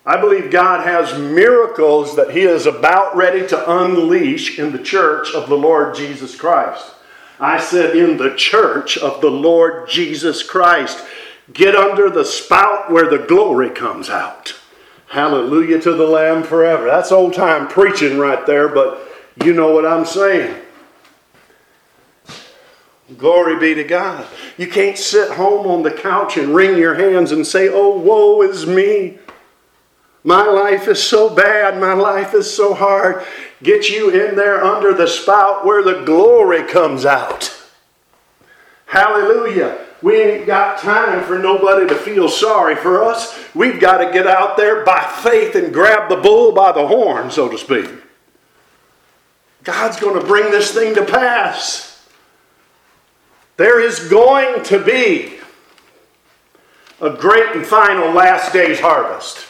[0.05, 5.33] I believe God has miracles that He is about ready to unleash in the church
[5.33, 6.93] of the Lord Jesus Christ.
[7.39, 11.05] I said, in the church of the Lord Jesus Christ.
[11.53, 14.55] Get under the spout where the glory comes out.
[15.07, 16.85] Hallelujah to the Lamb forever.
[16.85, 19.01] That's old time preaching right there, but
[19.43, 20.61] you know what I'm saying.
[23.17, 24.27] Glory be to God.
[24.57, 28.41] You can't sit home on the couch and wring your hands and say, Oh, woe
[28.41, 29.17] is me.
[30.25, 31.79] My life is so bad.
[31.79, 33.25] My life is so hard.
[33.63, 37.53] Get you in there under the spout where the glory comes out.
[38.87, 39.86] Hallelujah.
[40.01, 43.37] We ain't got time for nobody to feel sorry for us.
[43.55, 47.31] We've got to get out there by faith and grab the bull by the horn,
[47.31, 47.89] so to speak.
[49.63, 52.07] God's going to bring this thing to pass.
[53.57, 55.39] There is going to be
[57.01, 59.45] a great and final last day's harvest.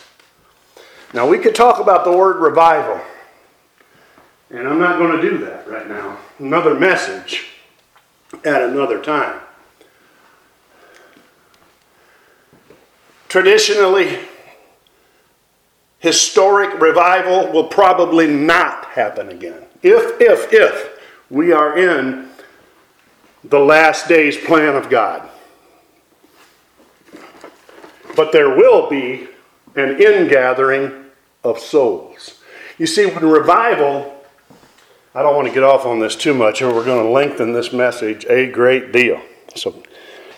[1.14, 3.02] Now, we could talk about the word revival,
[4.50, 6.18] and I'm not going to do that right now.
[6.40, 7.48] Another message
[8.46, 9.42] at another time.
[13.28, 14.20] Traditionally,
[16.00, 19.64] historic revival will probably not happen again.
[19.84, 22.30] If, if, if we are in
[23.44, 25.30] the last days plan of God.
[28.16, 29.28] But there will be
[29.76, 31.06] an ingathering
[31.44, 32.42] of souls.
[32.78, 34.24] You see, when revival,
[35.14, 37.54] I don't want to get off on this too much, or we're going to lengthen
[37.54, 39.22] this message a great deal.
[39.56, 39.84] So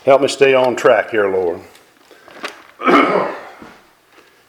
[0.06, 1.62] help me stay on track here, Lord.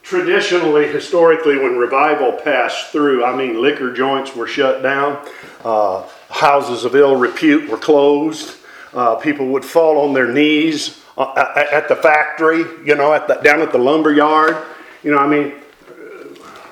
[0.03, 5.25] Traditionally, historically, when revival passed through, I mean, liquor joints were shut down,
[5.63, 8.57] uh, houses of ill repute were closed,
[8.93, 13.35] uh, people would fall on their knees uh, at the factory, you know, at the,
[13.35, 14.57] down at the lumber yard.
[15.03, 15.53] You know, I mean,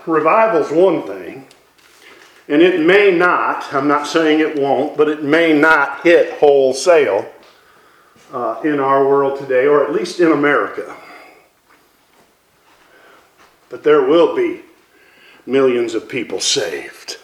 [0.06, 1.48] revival's one thing,
[2.48, 7.32] and it may not, I'm not saying it won't, but it may not hit wholesale
[8.34, 10.96] uh, in our world today, or at least in America.
[13.70, 14.62] But there will be
[15.46, 17.18] millions of people saved.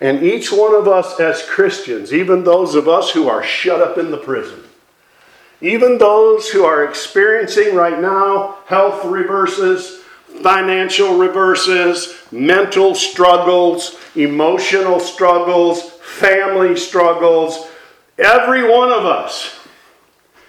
[0.00, 3.96] And each one of us as Christians, even those of us who are shut up
[3.96, 4.62] in the prison,
[5.60, 10.02] even those who are experiencing right now health reverses,
[10.42, 17.68] financial reverses, mental struggles, emotional struggles, family struggles,
[18.18, 19.58] every one of us,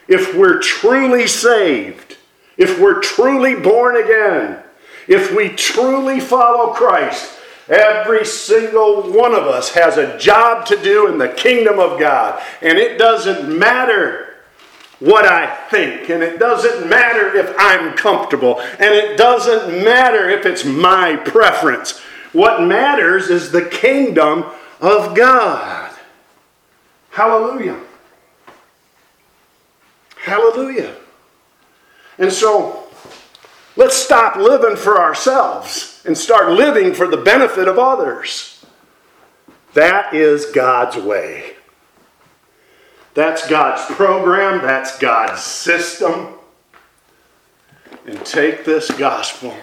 [0.10, 2.18] if we're truly saved,
[2.58, 4.62] if we're truly born again,
[5.08, 7.38] if we truly follow Christ,
[7.70, 12.42] Every single one of us has a job to do in the kingdom of God.
[12.62, 14.28] And it doesn't matter
[15.00, 20.46] what I think, and it doesn't matter if I'm comfortable, and it doesn't matter if
[20.46, 22.00] it's my preference.
[22.34, 24.46] What matters is the kingdom
[24.82, 25.96] of God.
[27.12, 27.80] Hallelujah.
[30.16, 30.96] Hallelujah.
[32.18, 32.77] And so,
[33.78, 38.66] let's stop living for ourselves and start living for the benefit of others.
[39.74, 41.54] That is God's way.
[43.14, 46.34] That's God's program, that's God's system.
[48.06, 49.56] And take this gospel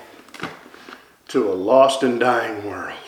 [1.29, 2.99] to a lost and dying world.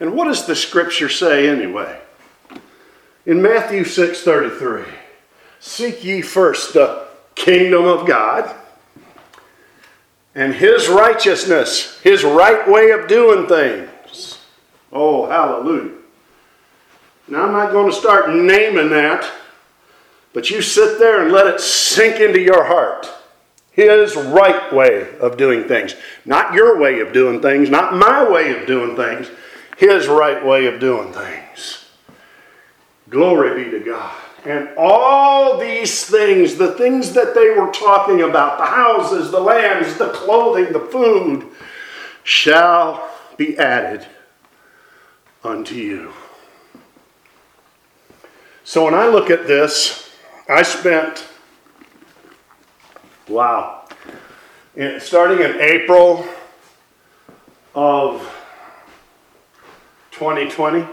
[0.00, 2.00] And what does the scripture say anyway?
[3.24, 4.84] In Matthew 6:33,
[5.60, 8.52] seek ye first the kingdom of God
[10.34, 14.38] and his righteousness, his right way of doing things.
[14.92, 15.92] Oh, hallelujah.
[17.28, 19.30] Now, I'm not going to start naming that,
[20.32, 23.08] but you sit there and let it sink into your heart.
[23.70, 25.94] His right way of doing things.
[26.26, 29.30] Not your way of doing things, not my way of doing things.
[29.78, 31.86] His right way of doing things.
[33.08, 34.21] Glory be to God.
[34.44, 39.96] And all these things, the things that they were talking about, the houses, the lands,
[39.98, 41.46] the clothing, the food,
[42.24, 44.06] shall be added
[45.44, 46.12] unto you.
[48.64, 50.10] So when I look at this,
[50.48, 51.28] I spent,
[53.28, 53.84] wow,
[54.98, 56.26] starting in April
[57.74, 58.20] of
[60.10, 60.86] 2020,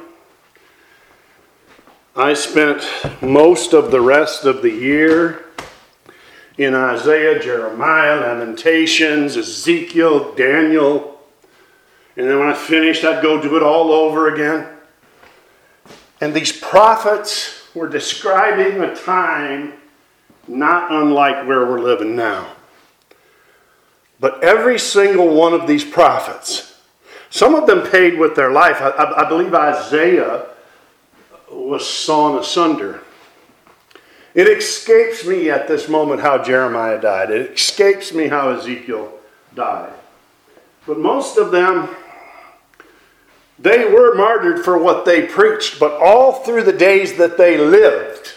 [2.15, 2.87] I spent
[3.21, 5.45] most of the rest of the year
[6.57, 11.19] in Isaiah, Jeremiah, Lamentations, Ezekiel, Daniel.
[12.17, 14.67] And then when I finished, I'd go do it all over again.
[16.19, 19.73] And these prophets were describing a time
[20.47, 22.53] not unlike where we're living now.
[24.19, 26.81] But every single one of these prophets,
[27.29, 28.81] some of them paid with their life.
[28.81, 30.47] I, I, believe Isaiah
[31.51, 33.01] was sawn asunder.
[34.33, 37.31] It escapes me at this moment how Jeremiah died.
[37.31, 39.11] It escapes me how Ezekiel
[39.55, 39.93] died.
[40.85, 41.89] But most of them,
[43.57, 48.33] they were martyred for what they preached, but all through the days that they lived,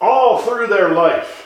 [0.00, 1.42] all through their life,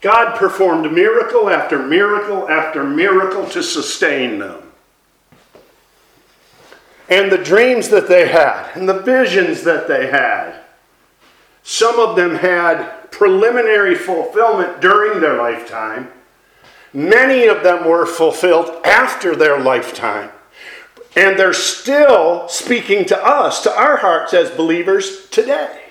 [0.00, 4.67] God performed miracle after miracle after miracle to sustain them
[7.08, 10.60] and the dreams that they had and the visions that they had.
[11.62, 16.08] Some of them had preliminary fulfillment during their lifetime.
[16.92, 20.30] Many of them were fulfilled after their lifetime.
[21.16, 25.82] And they're still speaking to us, to our hearts as believers today.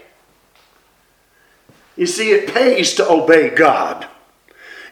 [1.95, 4.07] You see, it pays to obey God.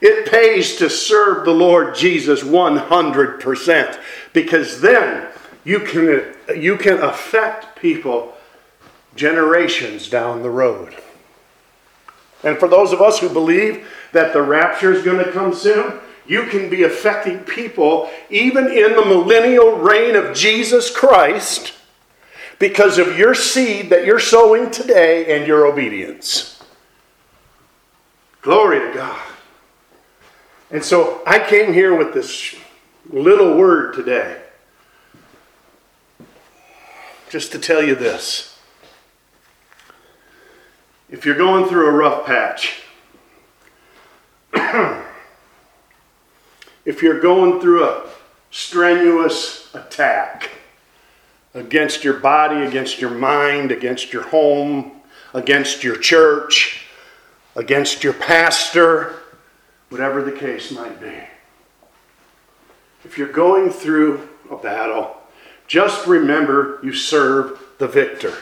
[0.01, 3.99] It pays to serve the Lord Jesus 100%
[4.34, 5.28] because then
[5.66, 8.34] you can, you can affect people
[9.16, 10.95] generations down the road.
[12.43, 15.99] And for those of us who believe that the rapture is going to come soon,
[16.28, 21.74] you can be affecting people even in the millennial reign of Jesus Christ
[22.59, 26.63] because of your seed that you're sowing today and your obedience.
[28.41, 29.22] Glory to God.
[30.70, 32.55] And so I came here with this
[33.09, 34.44] little word today
[37.30, 38.57] just to tell you this.
[41.09, 42.82] If you're going through a rough patch,
[46.86, 48.09] if you're going through a
[48.51, 50.49] strenuous attack
[51.53, 54.91] against your body, against your mind, against your home,
[55.34, 56.86] against your church,
[57.55, 59.15] against your pastor,
[59.89, 61.15] whatever the case might be.
[63.03, 65.17] If you're going through a battle,
[65.68, 68.34] just remember you serve the victor.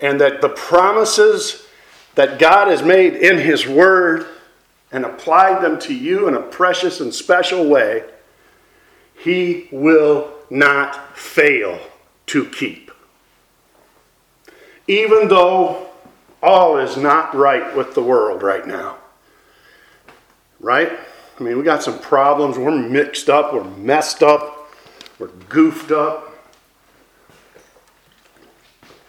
[0.00, 1.66] And that the promises
[2.14, 4.26] that God has made in His Word
[4.92, 8.04] and applied them to you in a precious and special way,
[9.18, 11.78] He will not fail
[12.26, 12.90] to keep.
[14.86, 15.88] Even though
[16.42, 18.96] all is not right with the world right now.
[20.60, 20.92] Right?
[21.38, 22.58] I mean, we got some problems.
[22.58, 23.52] We're mixed up.
[23.52, 24.57] We're messed up.
[25.18, 26.34] We're goofed up.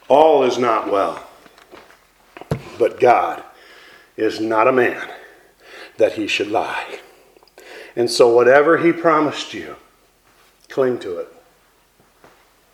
[0.08, 1.28] All is not well.
[2.80, 3.44] But God
[4.18, 5.08] is not a man
[5.98, 7.00] that he should lie.
[7.96, 9.76] And so, whatever he promised you,
[10.70, 11.28] cling to it.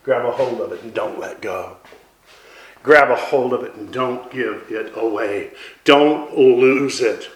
[0.04, 1.78] Grab a hold of it and don't let go.
[2.84, 5.52] Grab a hold of it and don't give it away.
[5.84, 7.30] Don't lose it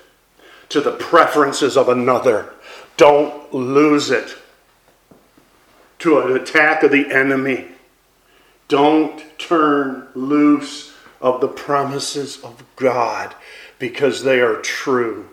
[0.69, 2.53] to the preferences of another.
[2.95, 4.37] Don't lose it
[5.99, 7.67] to an attack of the enemy.
[8.67, 13.35] Don't turn loose of the promises of God
[13.77, 15.27] because they are true.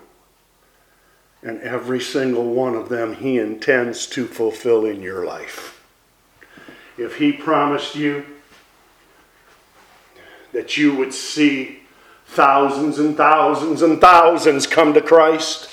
[1.41, 5.81] And every single one of them He intends to fulfill in your life.
[6.97, 8.25] If He promised you
[10.51, 11.79] that you would see
[12.25, 15.69] thousands and thousands and thousands come to Christ,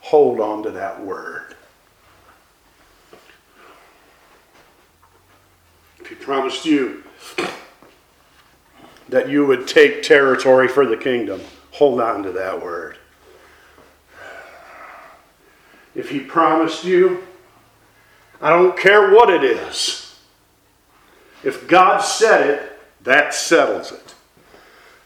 [0.00, 1.55] hold on to that word.
[6.06, 7.02] If he promised you
[9.08, 11.40] that you would take territory for the kingdom.
[11.72, 12.96] Hold on to that word.
[15.96, 17.24] If He promised you,
[18.40, 20.16] I don't care what it is.
[21.42, 24.14] If God said it, that settles it.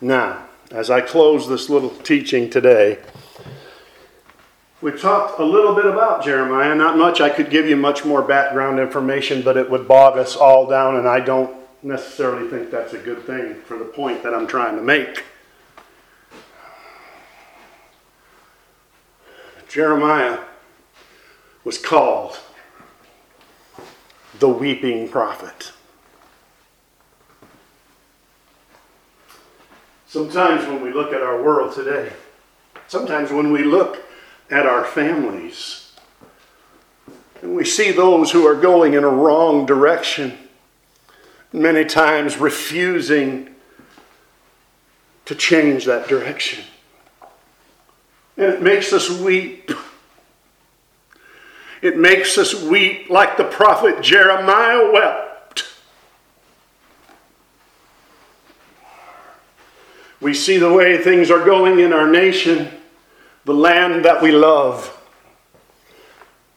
[0.02, 2.98] Now, as I close this little teaching today,
[4.82, 7.20] We talked a little bit about Jeremiah, not much.
[7.20, 10.96] I could give you much more background information, but it would bog us all down,
[10.96, 14.76] and I don't necessarily think that's a good thing for the point that I'm trying
[14.76, 15.24] to make.
[19.68, 20.38] Jeremiah
[21.62, 22.38] was called
[24.38, 25.72] the weeping prophet.
[30.06, 32.12] Sometimes when we look at our world today,
[32.88, 34.02] sometimes when we look
[34.50, 35.80] at our families
[37.42, 40.36] and we see those who are going in a wrong direction,
[41.52, 43.54] many times refusing
[45.24, 46.64] to change that direction.
[48.36, 49.70] And it makes us weep.
[51.82, 55.64] It makes us weep like the prophet Jeremiah wept.
[60.20, 62.68] We see the way things are going in our nation,
[63.50, 64.96] the land that we love,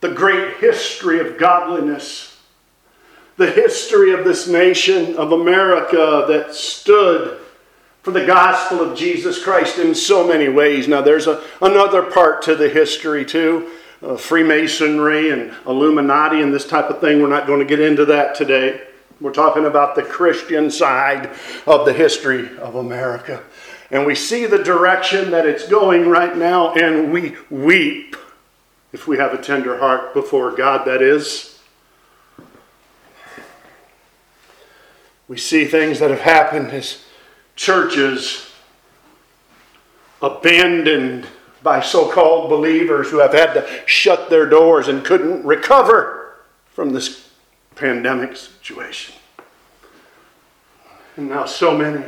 [0.00, 2.40] the great history of godliness,
[3.36, 7.40] the history of this nation of America that stood
[8.02, 10.86] for the gospel of Jesus Christ in so many ways.
[10.86, 16.64] Now, there's a, another part to the history, too uh, Freemasonry and Illuminati and this
[16.64, 17.20] type of thing.
[17.20, 18.82] We're not going to get into that today.
[19.20, 21.30] We're talking about the Christian side
[21.66, 23.42] of the history of America.
[23.90, 28.16] And we see the direction that it's going right now, and we weep
[28.92, 31.60] if we have a tender heart before God, that is.
[35.26, 37.04] We see things that have happened as
[37.56, 38.52] churches
[40.22, 41.26] abandoned
[41.62, 46.36] by so called believers who have had to shut their doors and couldn't recover
[46.72, 47.30] from this
[47.74, 49.14] pandemic situation.
[51.16, 52.04] And now so many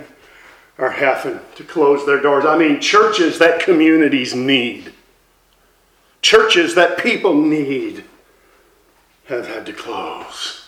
[0.78, 2.44] are having to close their doors.
[2.44, 4.92] I mean, churches that communities need,
[6.22, 8.04] churches that people need,
[9.26, 10.66] have had to close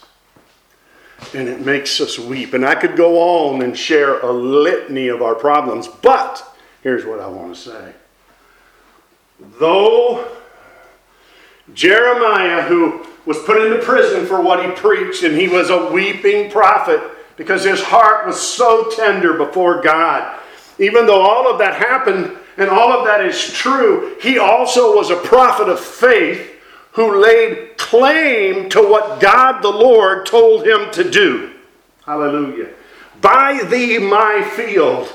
[1.35, 2.55] and it makes us weep.
[2.55, 6.45] And I could go on and share a litany of our problems, but
[6.83, 7.93] here's what I want to say.
[9.59, 10.27] Though
[11.75, 16.51] Jeremiah, who was put into prison for what he preached, and he was a weeping
[16.51, 17.01] prophet
[17.39, 20.39] because his heart was so tender before God,
[20.79, 25.11] even though all of that happened and all of that is true, he also was
[25.11, 26.57] a prophet of faith
[26.93, 31.53] who laid claim to what God the Lord told him to do.
[32.05, 32.71] Hallelujah.
[33.21, 35.13] Buy thee my field.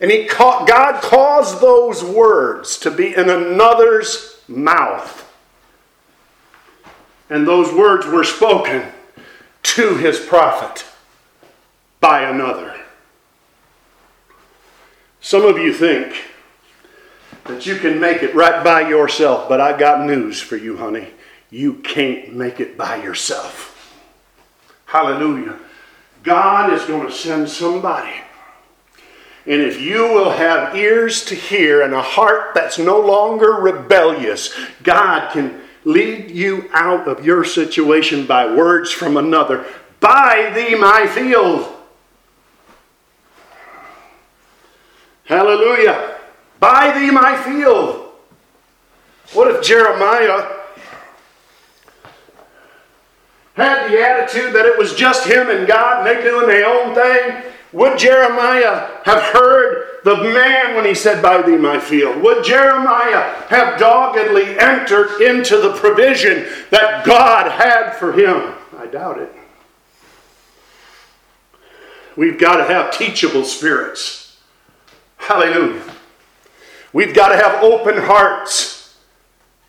[0.00, 5.18] And he God caused those words to be in another's mouth.
[7.28, 8.84] And those words were spoken
[9.72, 10.84] to his prophet
[11.98, 12.78] by another.
[15.22, 16.14] Some of you think
[17.44, 21.08] that you can make it right by yourself, but I got news for you, honey.
[21.50, 23.98] You can't make it by yourself.
[24.84, 25.58] Hallelujah.
[26.22, 28.12] God is going to send somebody.
[29.46, 34.54] And if you will have ears to hear and a heart that's no longer rebellious,
[34.82, 39.66] God can lead you out of your situation by words from another.
[40.00, 41.68] Buy thee my field.
[45.24, 46.18] Hallelujah.
[46.60, 48.12] Buy thee my field.
[49.32, 50.60] What if Jeremiah
[53.54, 56.94] had the attitude that it was just him and God and they doing their own
[56.94, 57.51] thing?
[57.72, 62.22] Would Jeremiah have heard the man when he said, Buy thee my field?
[62.22, 68.54] Would Jeremiah have doggedly entered into the provision that God had for him?
[68.76, 69.32] I doubt it.
[72.14, 74.38] We've got to have teachable spirits.
[75.16, 75.82] Hallelujah.
[76.92, 78.98] We've got to have open hearts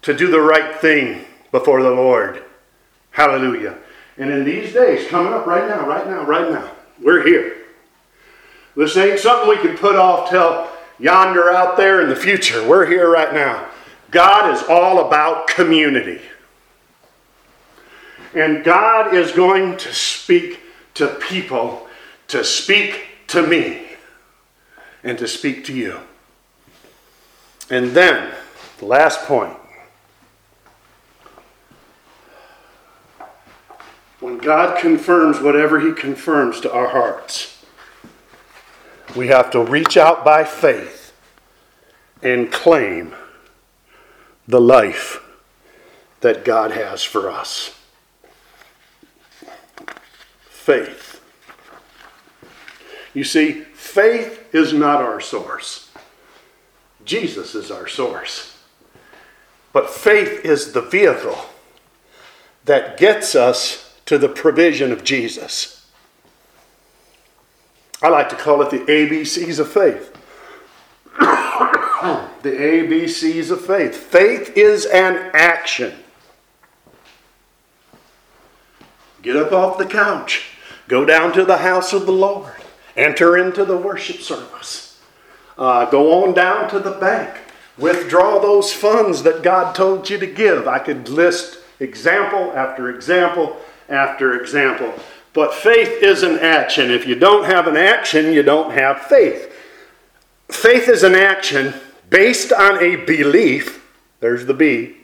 [0.02, 2.44] to do the right thing before the Lord.
[3.12, 3.78] Hallelujah.
[4.18, 7.63] And in these days, coming up right now, right now, right now, we're here.
[8.76, 10.68] This ain't something we can put off till
[11.00, 12.68] yonder out there in the future.
[12.68, 13.68] We're here right now.
[14.10, 16.22] God is all about community.
[18.34, 20.60] And God is going to speak
[20.96, 21.88] to people,
[22.30, 23.88] to speak to me,
[25.04, 26.00] and to speak to you.
[27.70, 28.34] And then,
[28.80, 29.56] the last point.
[34.20, 37.53] When God confirms whatever He confirms to our hearts,
[39.16, 41.14] we have to reach out by faith
[42.22, 43.14] and claim
[44.48, 45.22] the life
[46.22, 47.78] that God has for us.
[50.42, 51.22] Faith.
[53.14, 55.92] You see, faith is not our source.
[57.06, 58.58] Jesus is our source.
[59.74, 61.38] But faith is the vehicle
[62.66, 65.83] that gets us to the provision of Jesus.
[68.04, 70.14] I like to call it the ABCs of faith.
[72.44, 73.96] the ABCs of faith.
[73.96, 75.94] Faith is an action.
[79.22, 80.58] Get up off the couch,
[80.90, 82.52] go down to the house of the Lord,
[82.98, 85.00] enter into the worship service,
[85.58, 87.34] uh, go on down to the bank,
[87.78, 90.68] withdraw those funds that God told you to give.
[90.68, 93.56] I could list example after example
[93.88, 94.94] after example.
[95.34, 96.92] But faith is an action.
[96.92, 99.52] If you don't have an action, you don't have faith.
[100.50, 101.74] Faith is an action
[102.10, 103.84] based on a belief,
[104.20, 104.98] there's the B,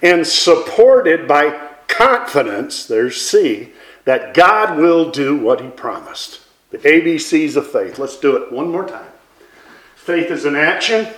[0.00, 3.72] and supported by confidence, there's C,
[4.04, 6.40] that God will do what he promised.
[6.70, 7.98] The ABCs of faith.
[7.98, 9.10] Let's do it one more time.
[9.96, 11.08] Faith is an action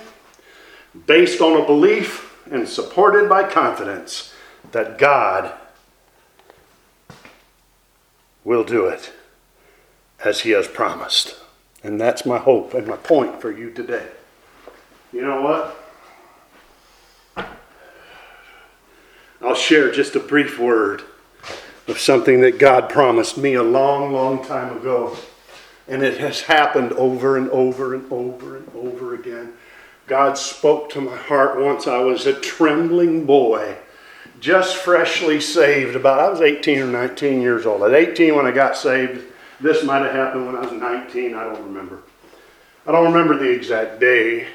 [1.05, 4.33] based on a belief and supported by confidence
[4.71, 5.53] that God
[8.47, 9.11] will do it
[10.23, 11.35] as he has promised.
[11.83, 14.07] And that's my hope and my point for you today.
[15.11, 15.41] You know
[17.35, 17.47] what?
[19.41, 21.03] I'll share just a brief word
[21.89, 25.17] of something that God promised me a long, long time ago.
[25.89, 29.55] And it has happened over and over and over and over again.
[30.07, 31.85] God spoke to my heart once.
[31.85, 33.75] I was a trembling boy,
[34.39, 35.95] just freshly saved.
[35.95, 37.83] About I was 18 or 19 years old.
[37.83, 39.25] At 18, when I got saved,
[39.59, 41.33] this might have happened when I was 19.
[41.33, 42.01] I don't remember.
[42.85, 44.47] I don't remember the exact day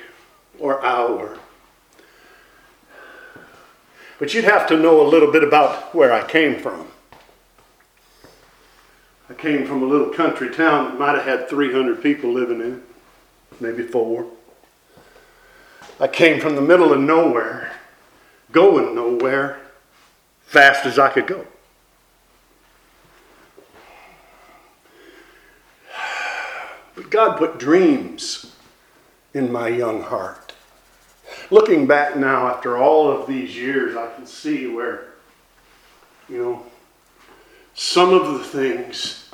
[0.59, 1.39] or hour.
[4.19, 6.87] But you'd have to know a little bit about where I came from.
[9.29, 12.75] I came from a little country town that might have had 300 people living in
[12.75, 12.83] it,
[13.61, 14.27] maybe four.
[15.99, 17.73] I came from the middle of nowhere,
[18.53, 19.62] going nowhere,
[20.53, 21.47] fast as I could go.
[26.95, 28.55] But God put dreams
[29.33, 30.53] in my young heart.
[31.51, 35.15] Looking back now, after all of these years, I can see where,
[36.29, 36.67] you know,
[37.73, 39.31] some of the things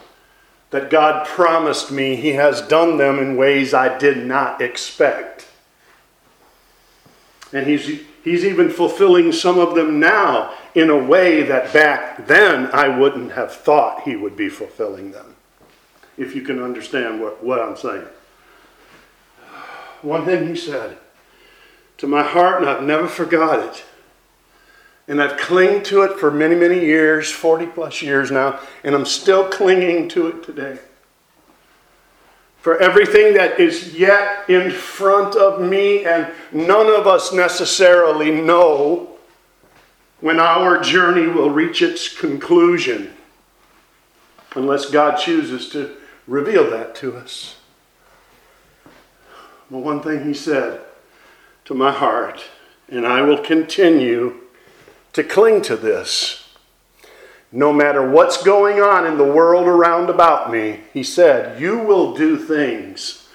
[0.70, 5.47] that God promised me, He has done them in ways I did not expect.
[7.52, 12.66] And He's, he's even fulfilling some of them now in a way that back then
[12.72, 15.36] I wouldn't have thought He would be fulfilling them.
[16.16, 18.06] If you can understand what, what I'm saying.
[20.02, 20.98] One thing He said,
[21.98, 23.84] to my heart, and I've never forgot it.
[25.08, 29.06] And I've clinged to it for many, many years, 40 plus years now, and I'm
[29.06, 30.78] still clinging to it today.
[32.68, 39.16] For everything that is yet in front of me, and none of us necessarily know
[40.20, 43.14] when our journey will reach its conclusion,
[44.54, 45.96] unless God chooses to
[46.26, 47.56] reveal that to us.
[49.70, 50.82] But one thing He said
[51.64, 52.44] to my heart,
[52.90, 54.42] and I will continue
[55.14, 56.47] to cling to this.
[57.50, 62.14] No matter what's going on in the world around about me, he said, You will
[62.14, 63.26] do things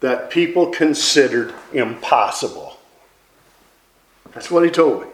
[0.00, 2.78] that people considered impossible.
[4.34, 5.08] That's what he told me.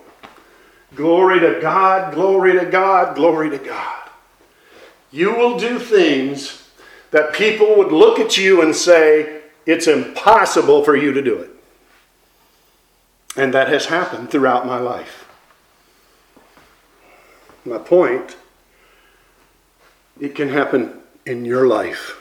[0.95, 4.09] Glory to God, glory to God, glory to God.
[5.13, 6.69] You will do things
[7.11, 11.51] that people would look at you and say, It's impossible for you to do it.
[13.37, 15.29] And that has happened throughout my life.
[17.65, 18.37] My point,
[20.21, 22.21] it can happen in your life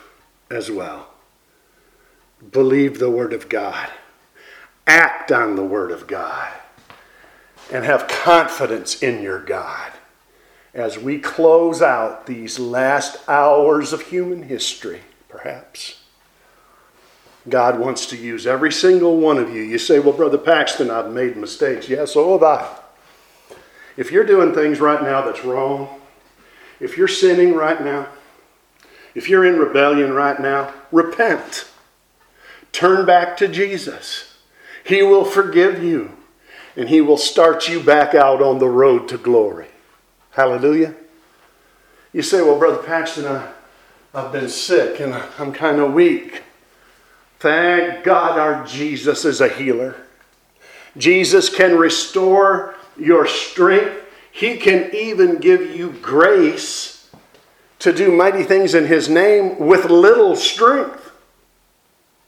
[0.50, 1.08] as well.
[2.50, 3.90] Believe the Word of God,
[4.86, 6.52] act on the Word of God,
[7.72, 9.92] and have confidence in your God
[10.74, 16.00] as we close out these last hours of human history, perhaps.
[17.48, 19.62] God wants to use every single one of you.
[19.62, 21.88] You say, Well, Brother Paxton, I've made mistakes.
[21.88, 22.76] Yeah, oh, so have I.
[23.96, 25.97] If you're doing things right now that's wrong,
[26.80, 28.08] if you're sinning right now,
[29.14, 31.68] if you're in rebellion right now, repent.
[32.72, 34.36] Turn back to Jesus.
[34.84, 36.12] He will forgive you
[36.76, 39.66] and He will start you back out on the road to glory.
[40.30, 40.94] Hallelujah.
[42.12, 43.52] You say, Well, Brother Paxton, I,
[44.14, 46.42] I've been sick and I'm kind of weak.
[47.40, 49.96] Thank God our Jesus is a healer.
[50.96, 54.04] Jesus can restore your strength.
[54.38, 57.10] He can even give you grace
[57.80, 61.10] to do mighty things in His name with little strength.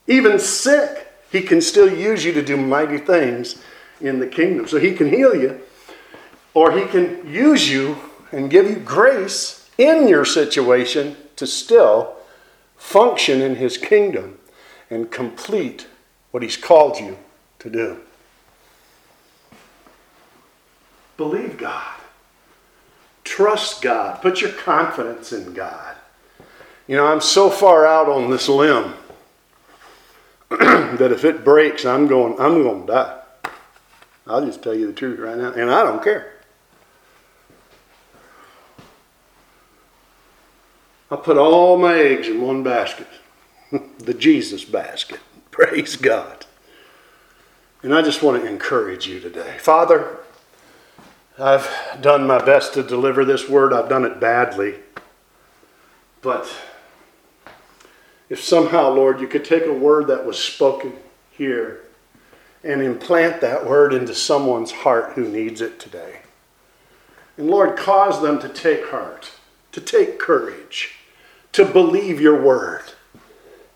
[0.06, 3.62] Even sick, He can still use you to do mighty things
[4.00, 4.66] in the kingdom.
[4.66, 5.60] So he can heal you,
[6.54, 7.96] or he can use you
[8.32, 12.16] and give you grace in your situation to still
[12.76, 14.38] function in his kingdom
[14.88, 15.86] and complete
[16.30, 17.18] what he's called you
[17.58, 18.00] to do.
[21.16, 21.99] Believe God.
[23.30, 24.20] Trust God.
[24.20, 25.94] Put your confidence in God.
[26.88, 28.94] You know, I'm so far out on this limb
[30.50, 33.22] that if it breaks, I'm going, I'm going to die.
[34.26, 36.40] I'll just tell you the truth right now, and I don't care.
[41.08, 43.06] I put all my eggs in one basket,
[43.98, 45.20] the Jesus basket.
[45.52, 46.46] Praise God.
[47.84, 49.56] And I just want to encourage you today.
[49.60, 50.18] Father,
[51.40, 51.70] I've
[52.02, 53.72] done my best to deliver this word.
[53.72, 54.74] I've done it badly.
[56.20, 56.52] But
[58.28, 60.92] if somehow, Lord, you could take a word that was spoken
[61.30, 61.80] here
[62.62, 66.20] and implant that word into someone's heart who needs it today.
[67.38, 69.32] And Lord, cause them to take heart,
[69.72, 70.96] to take courage,
[71.52, 72.82] to believe your word.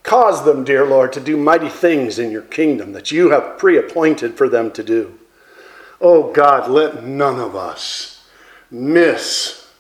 [0.02, 3.78] Cause them, dear Lord, to do mighty things in your kingdom that you have pre
[3.78, 5.18] appointed for them to do.
[6.06, 8.26] Oh God, let none of us
[8.70, 9.70] miss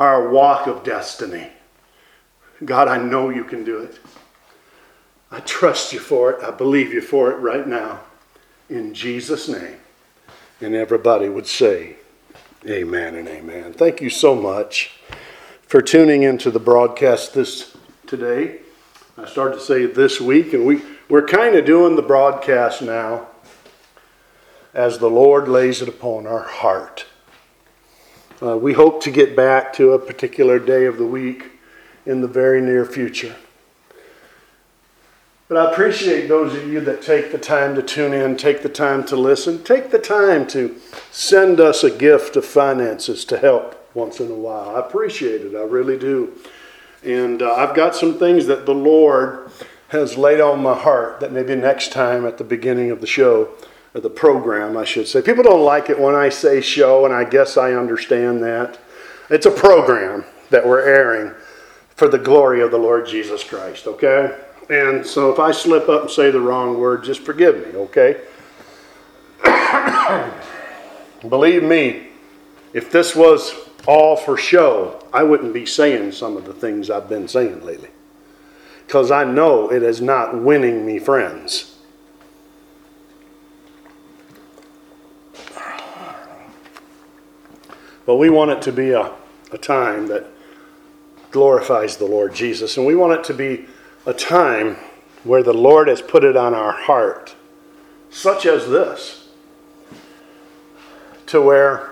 [0.00, 1.46] our walk of destiny.
[2.64, 4.00] God, I know you can do it.
[5.30, 6.42] I trust you for it.
[6.42, 8.00] I believe you for it right now.
[8.68, 9.76] In Jesus' name.
[10.60, 11.94] And everybody would say,
[12.66, 13.72] Amen and amen.
[13.72, 14.98] Thank you so much
[15.68, 17.76] for tuning into the broadcast this
[18.08, 18.58] today.
[19.16, 23.28] I started to say this week, and we, we're kind of doing the broadcast now
[24.74, 27.06] as the Lord lays it upon our heart.
[28.42, 31.52] Uh, we hope to get back to a particular day of the week
[32.06, 33.36] in the very near future.
[35.48, 38.68] But I appreciate those of you that take the time to tune in, take the
[38.68, 40.76] time to listen, take the time to
[41.10, 44.76] send us a gift of finances to help once in a while.
[44.76, 46.32] I appreciate it, I really do.
[47.02, 49.50] And uh, I've got some things that the Lord
[49.88, 53.48] has laid on my heart that maybe next time at the beginning of the show,
[53.94, 55.22] or the program, I should say.
[55.22, 58.78] People don't like it when I say show, and I guess I understand that.
[59.28, 61.34] It's a program that we're airing
[61.96, 64.36] for the glory of the Lord Jesus Christ, okay?
[64.68, 68.20] And so if I slip up and say the wrong word, just forgive me, okay?
[71.28, 72.08] Believe me,
[72.72, 73.54] if this was
[73.86, 77.90] all for show, I wouldn't be saying some of the things I've been saying lately.
[78.86, 81.69] Because I know it is not winning me friends.
[88.06, 89.12] But we want it to be a,
[89.52, 90.26] a time that
[91.30, 92.76] glorifies the Lord Jesus.
[92.76, 93.66] And we want it to be
[94.06, 94.76] a time
[95.24, 97.34] where the Lord has put it on our heart,
[98.10, 99.28] such as this,
[101.26, 101.90] to where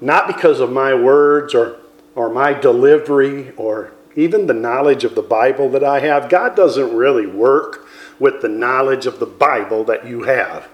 [0.00, 1.78] not because of my words or,
[2.14, 6.94] or my delivery or even the knowledge of the Bible that I have, God doesn't
[6.94, 7.86] really work
[8.18, 10.68] with the knowledge of the Bible that you have.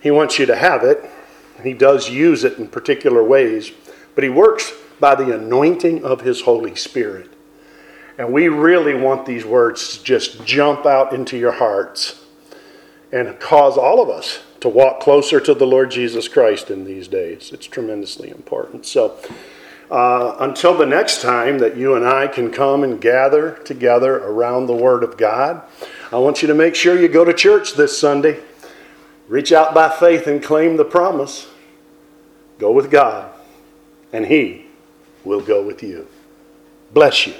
[0.00, 1.08] He wants you to have it.
[1.62, 3.72] He does use it in particular ways,
[4.14, 7.30] but He works by the anointing of His Holy Spirit.
[8.18, 12.24] And we really want these words to just jump out into your hearts
[13.10, 17.08] and cause all of us to walk closer to the Lord Jesus Christ in these
[17.08, 17.50] days.
[17.52, 18.86] It's tremendously important.
[18.86, 19.18] So,
[19.90, 24.66] uh, until the next time that you and I can come and gather together around
[24.66, 25.62] the Word of God,
[26.10, 28.40] I want you to make sure you go to church this Sunday.
[29.28, 31.48] Reach out by faith and claim the promise.
[32.62, 33.28] Go with God,
[34.12, 34.66] and He
[35.24, 36.06] will go with you.
[36.94, 37.34] Bless you.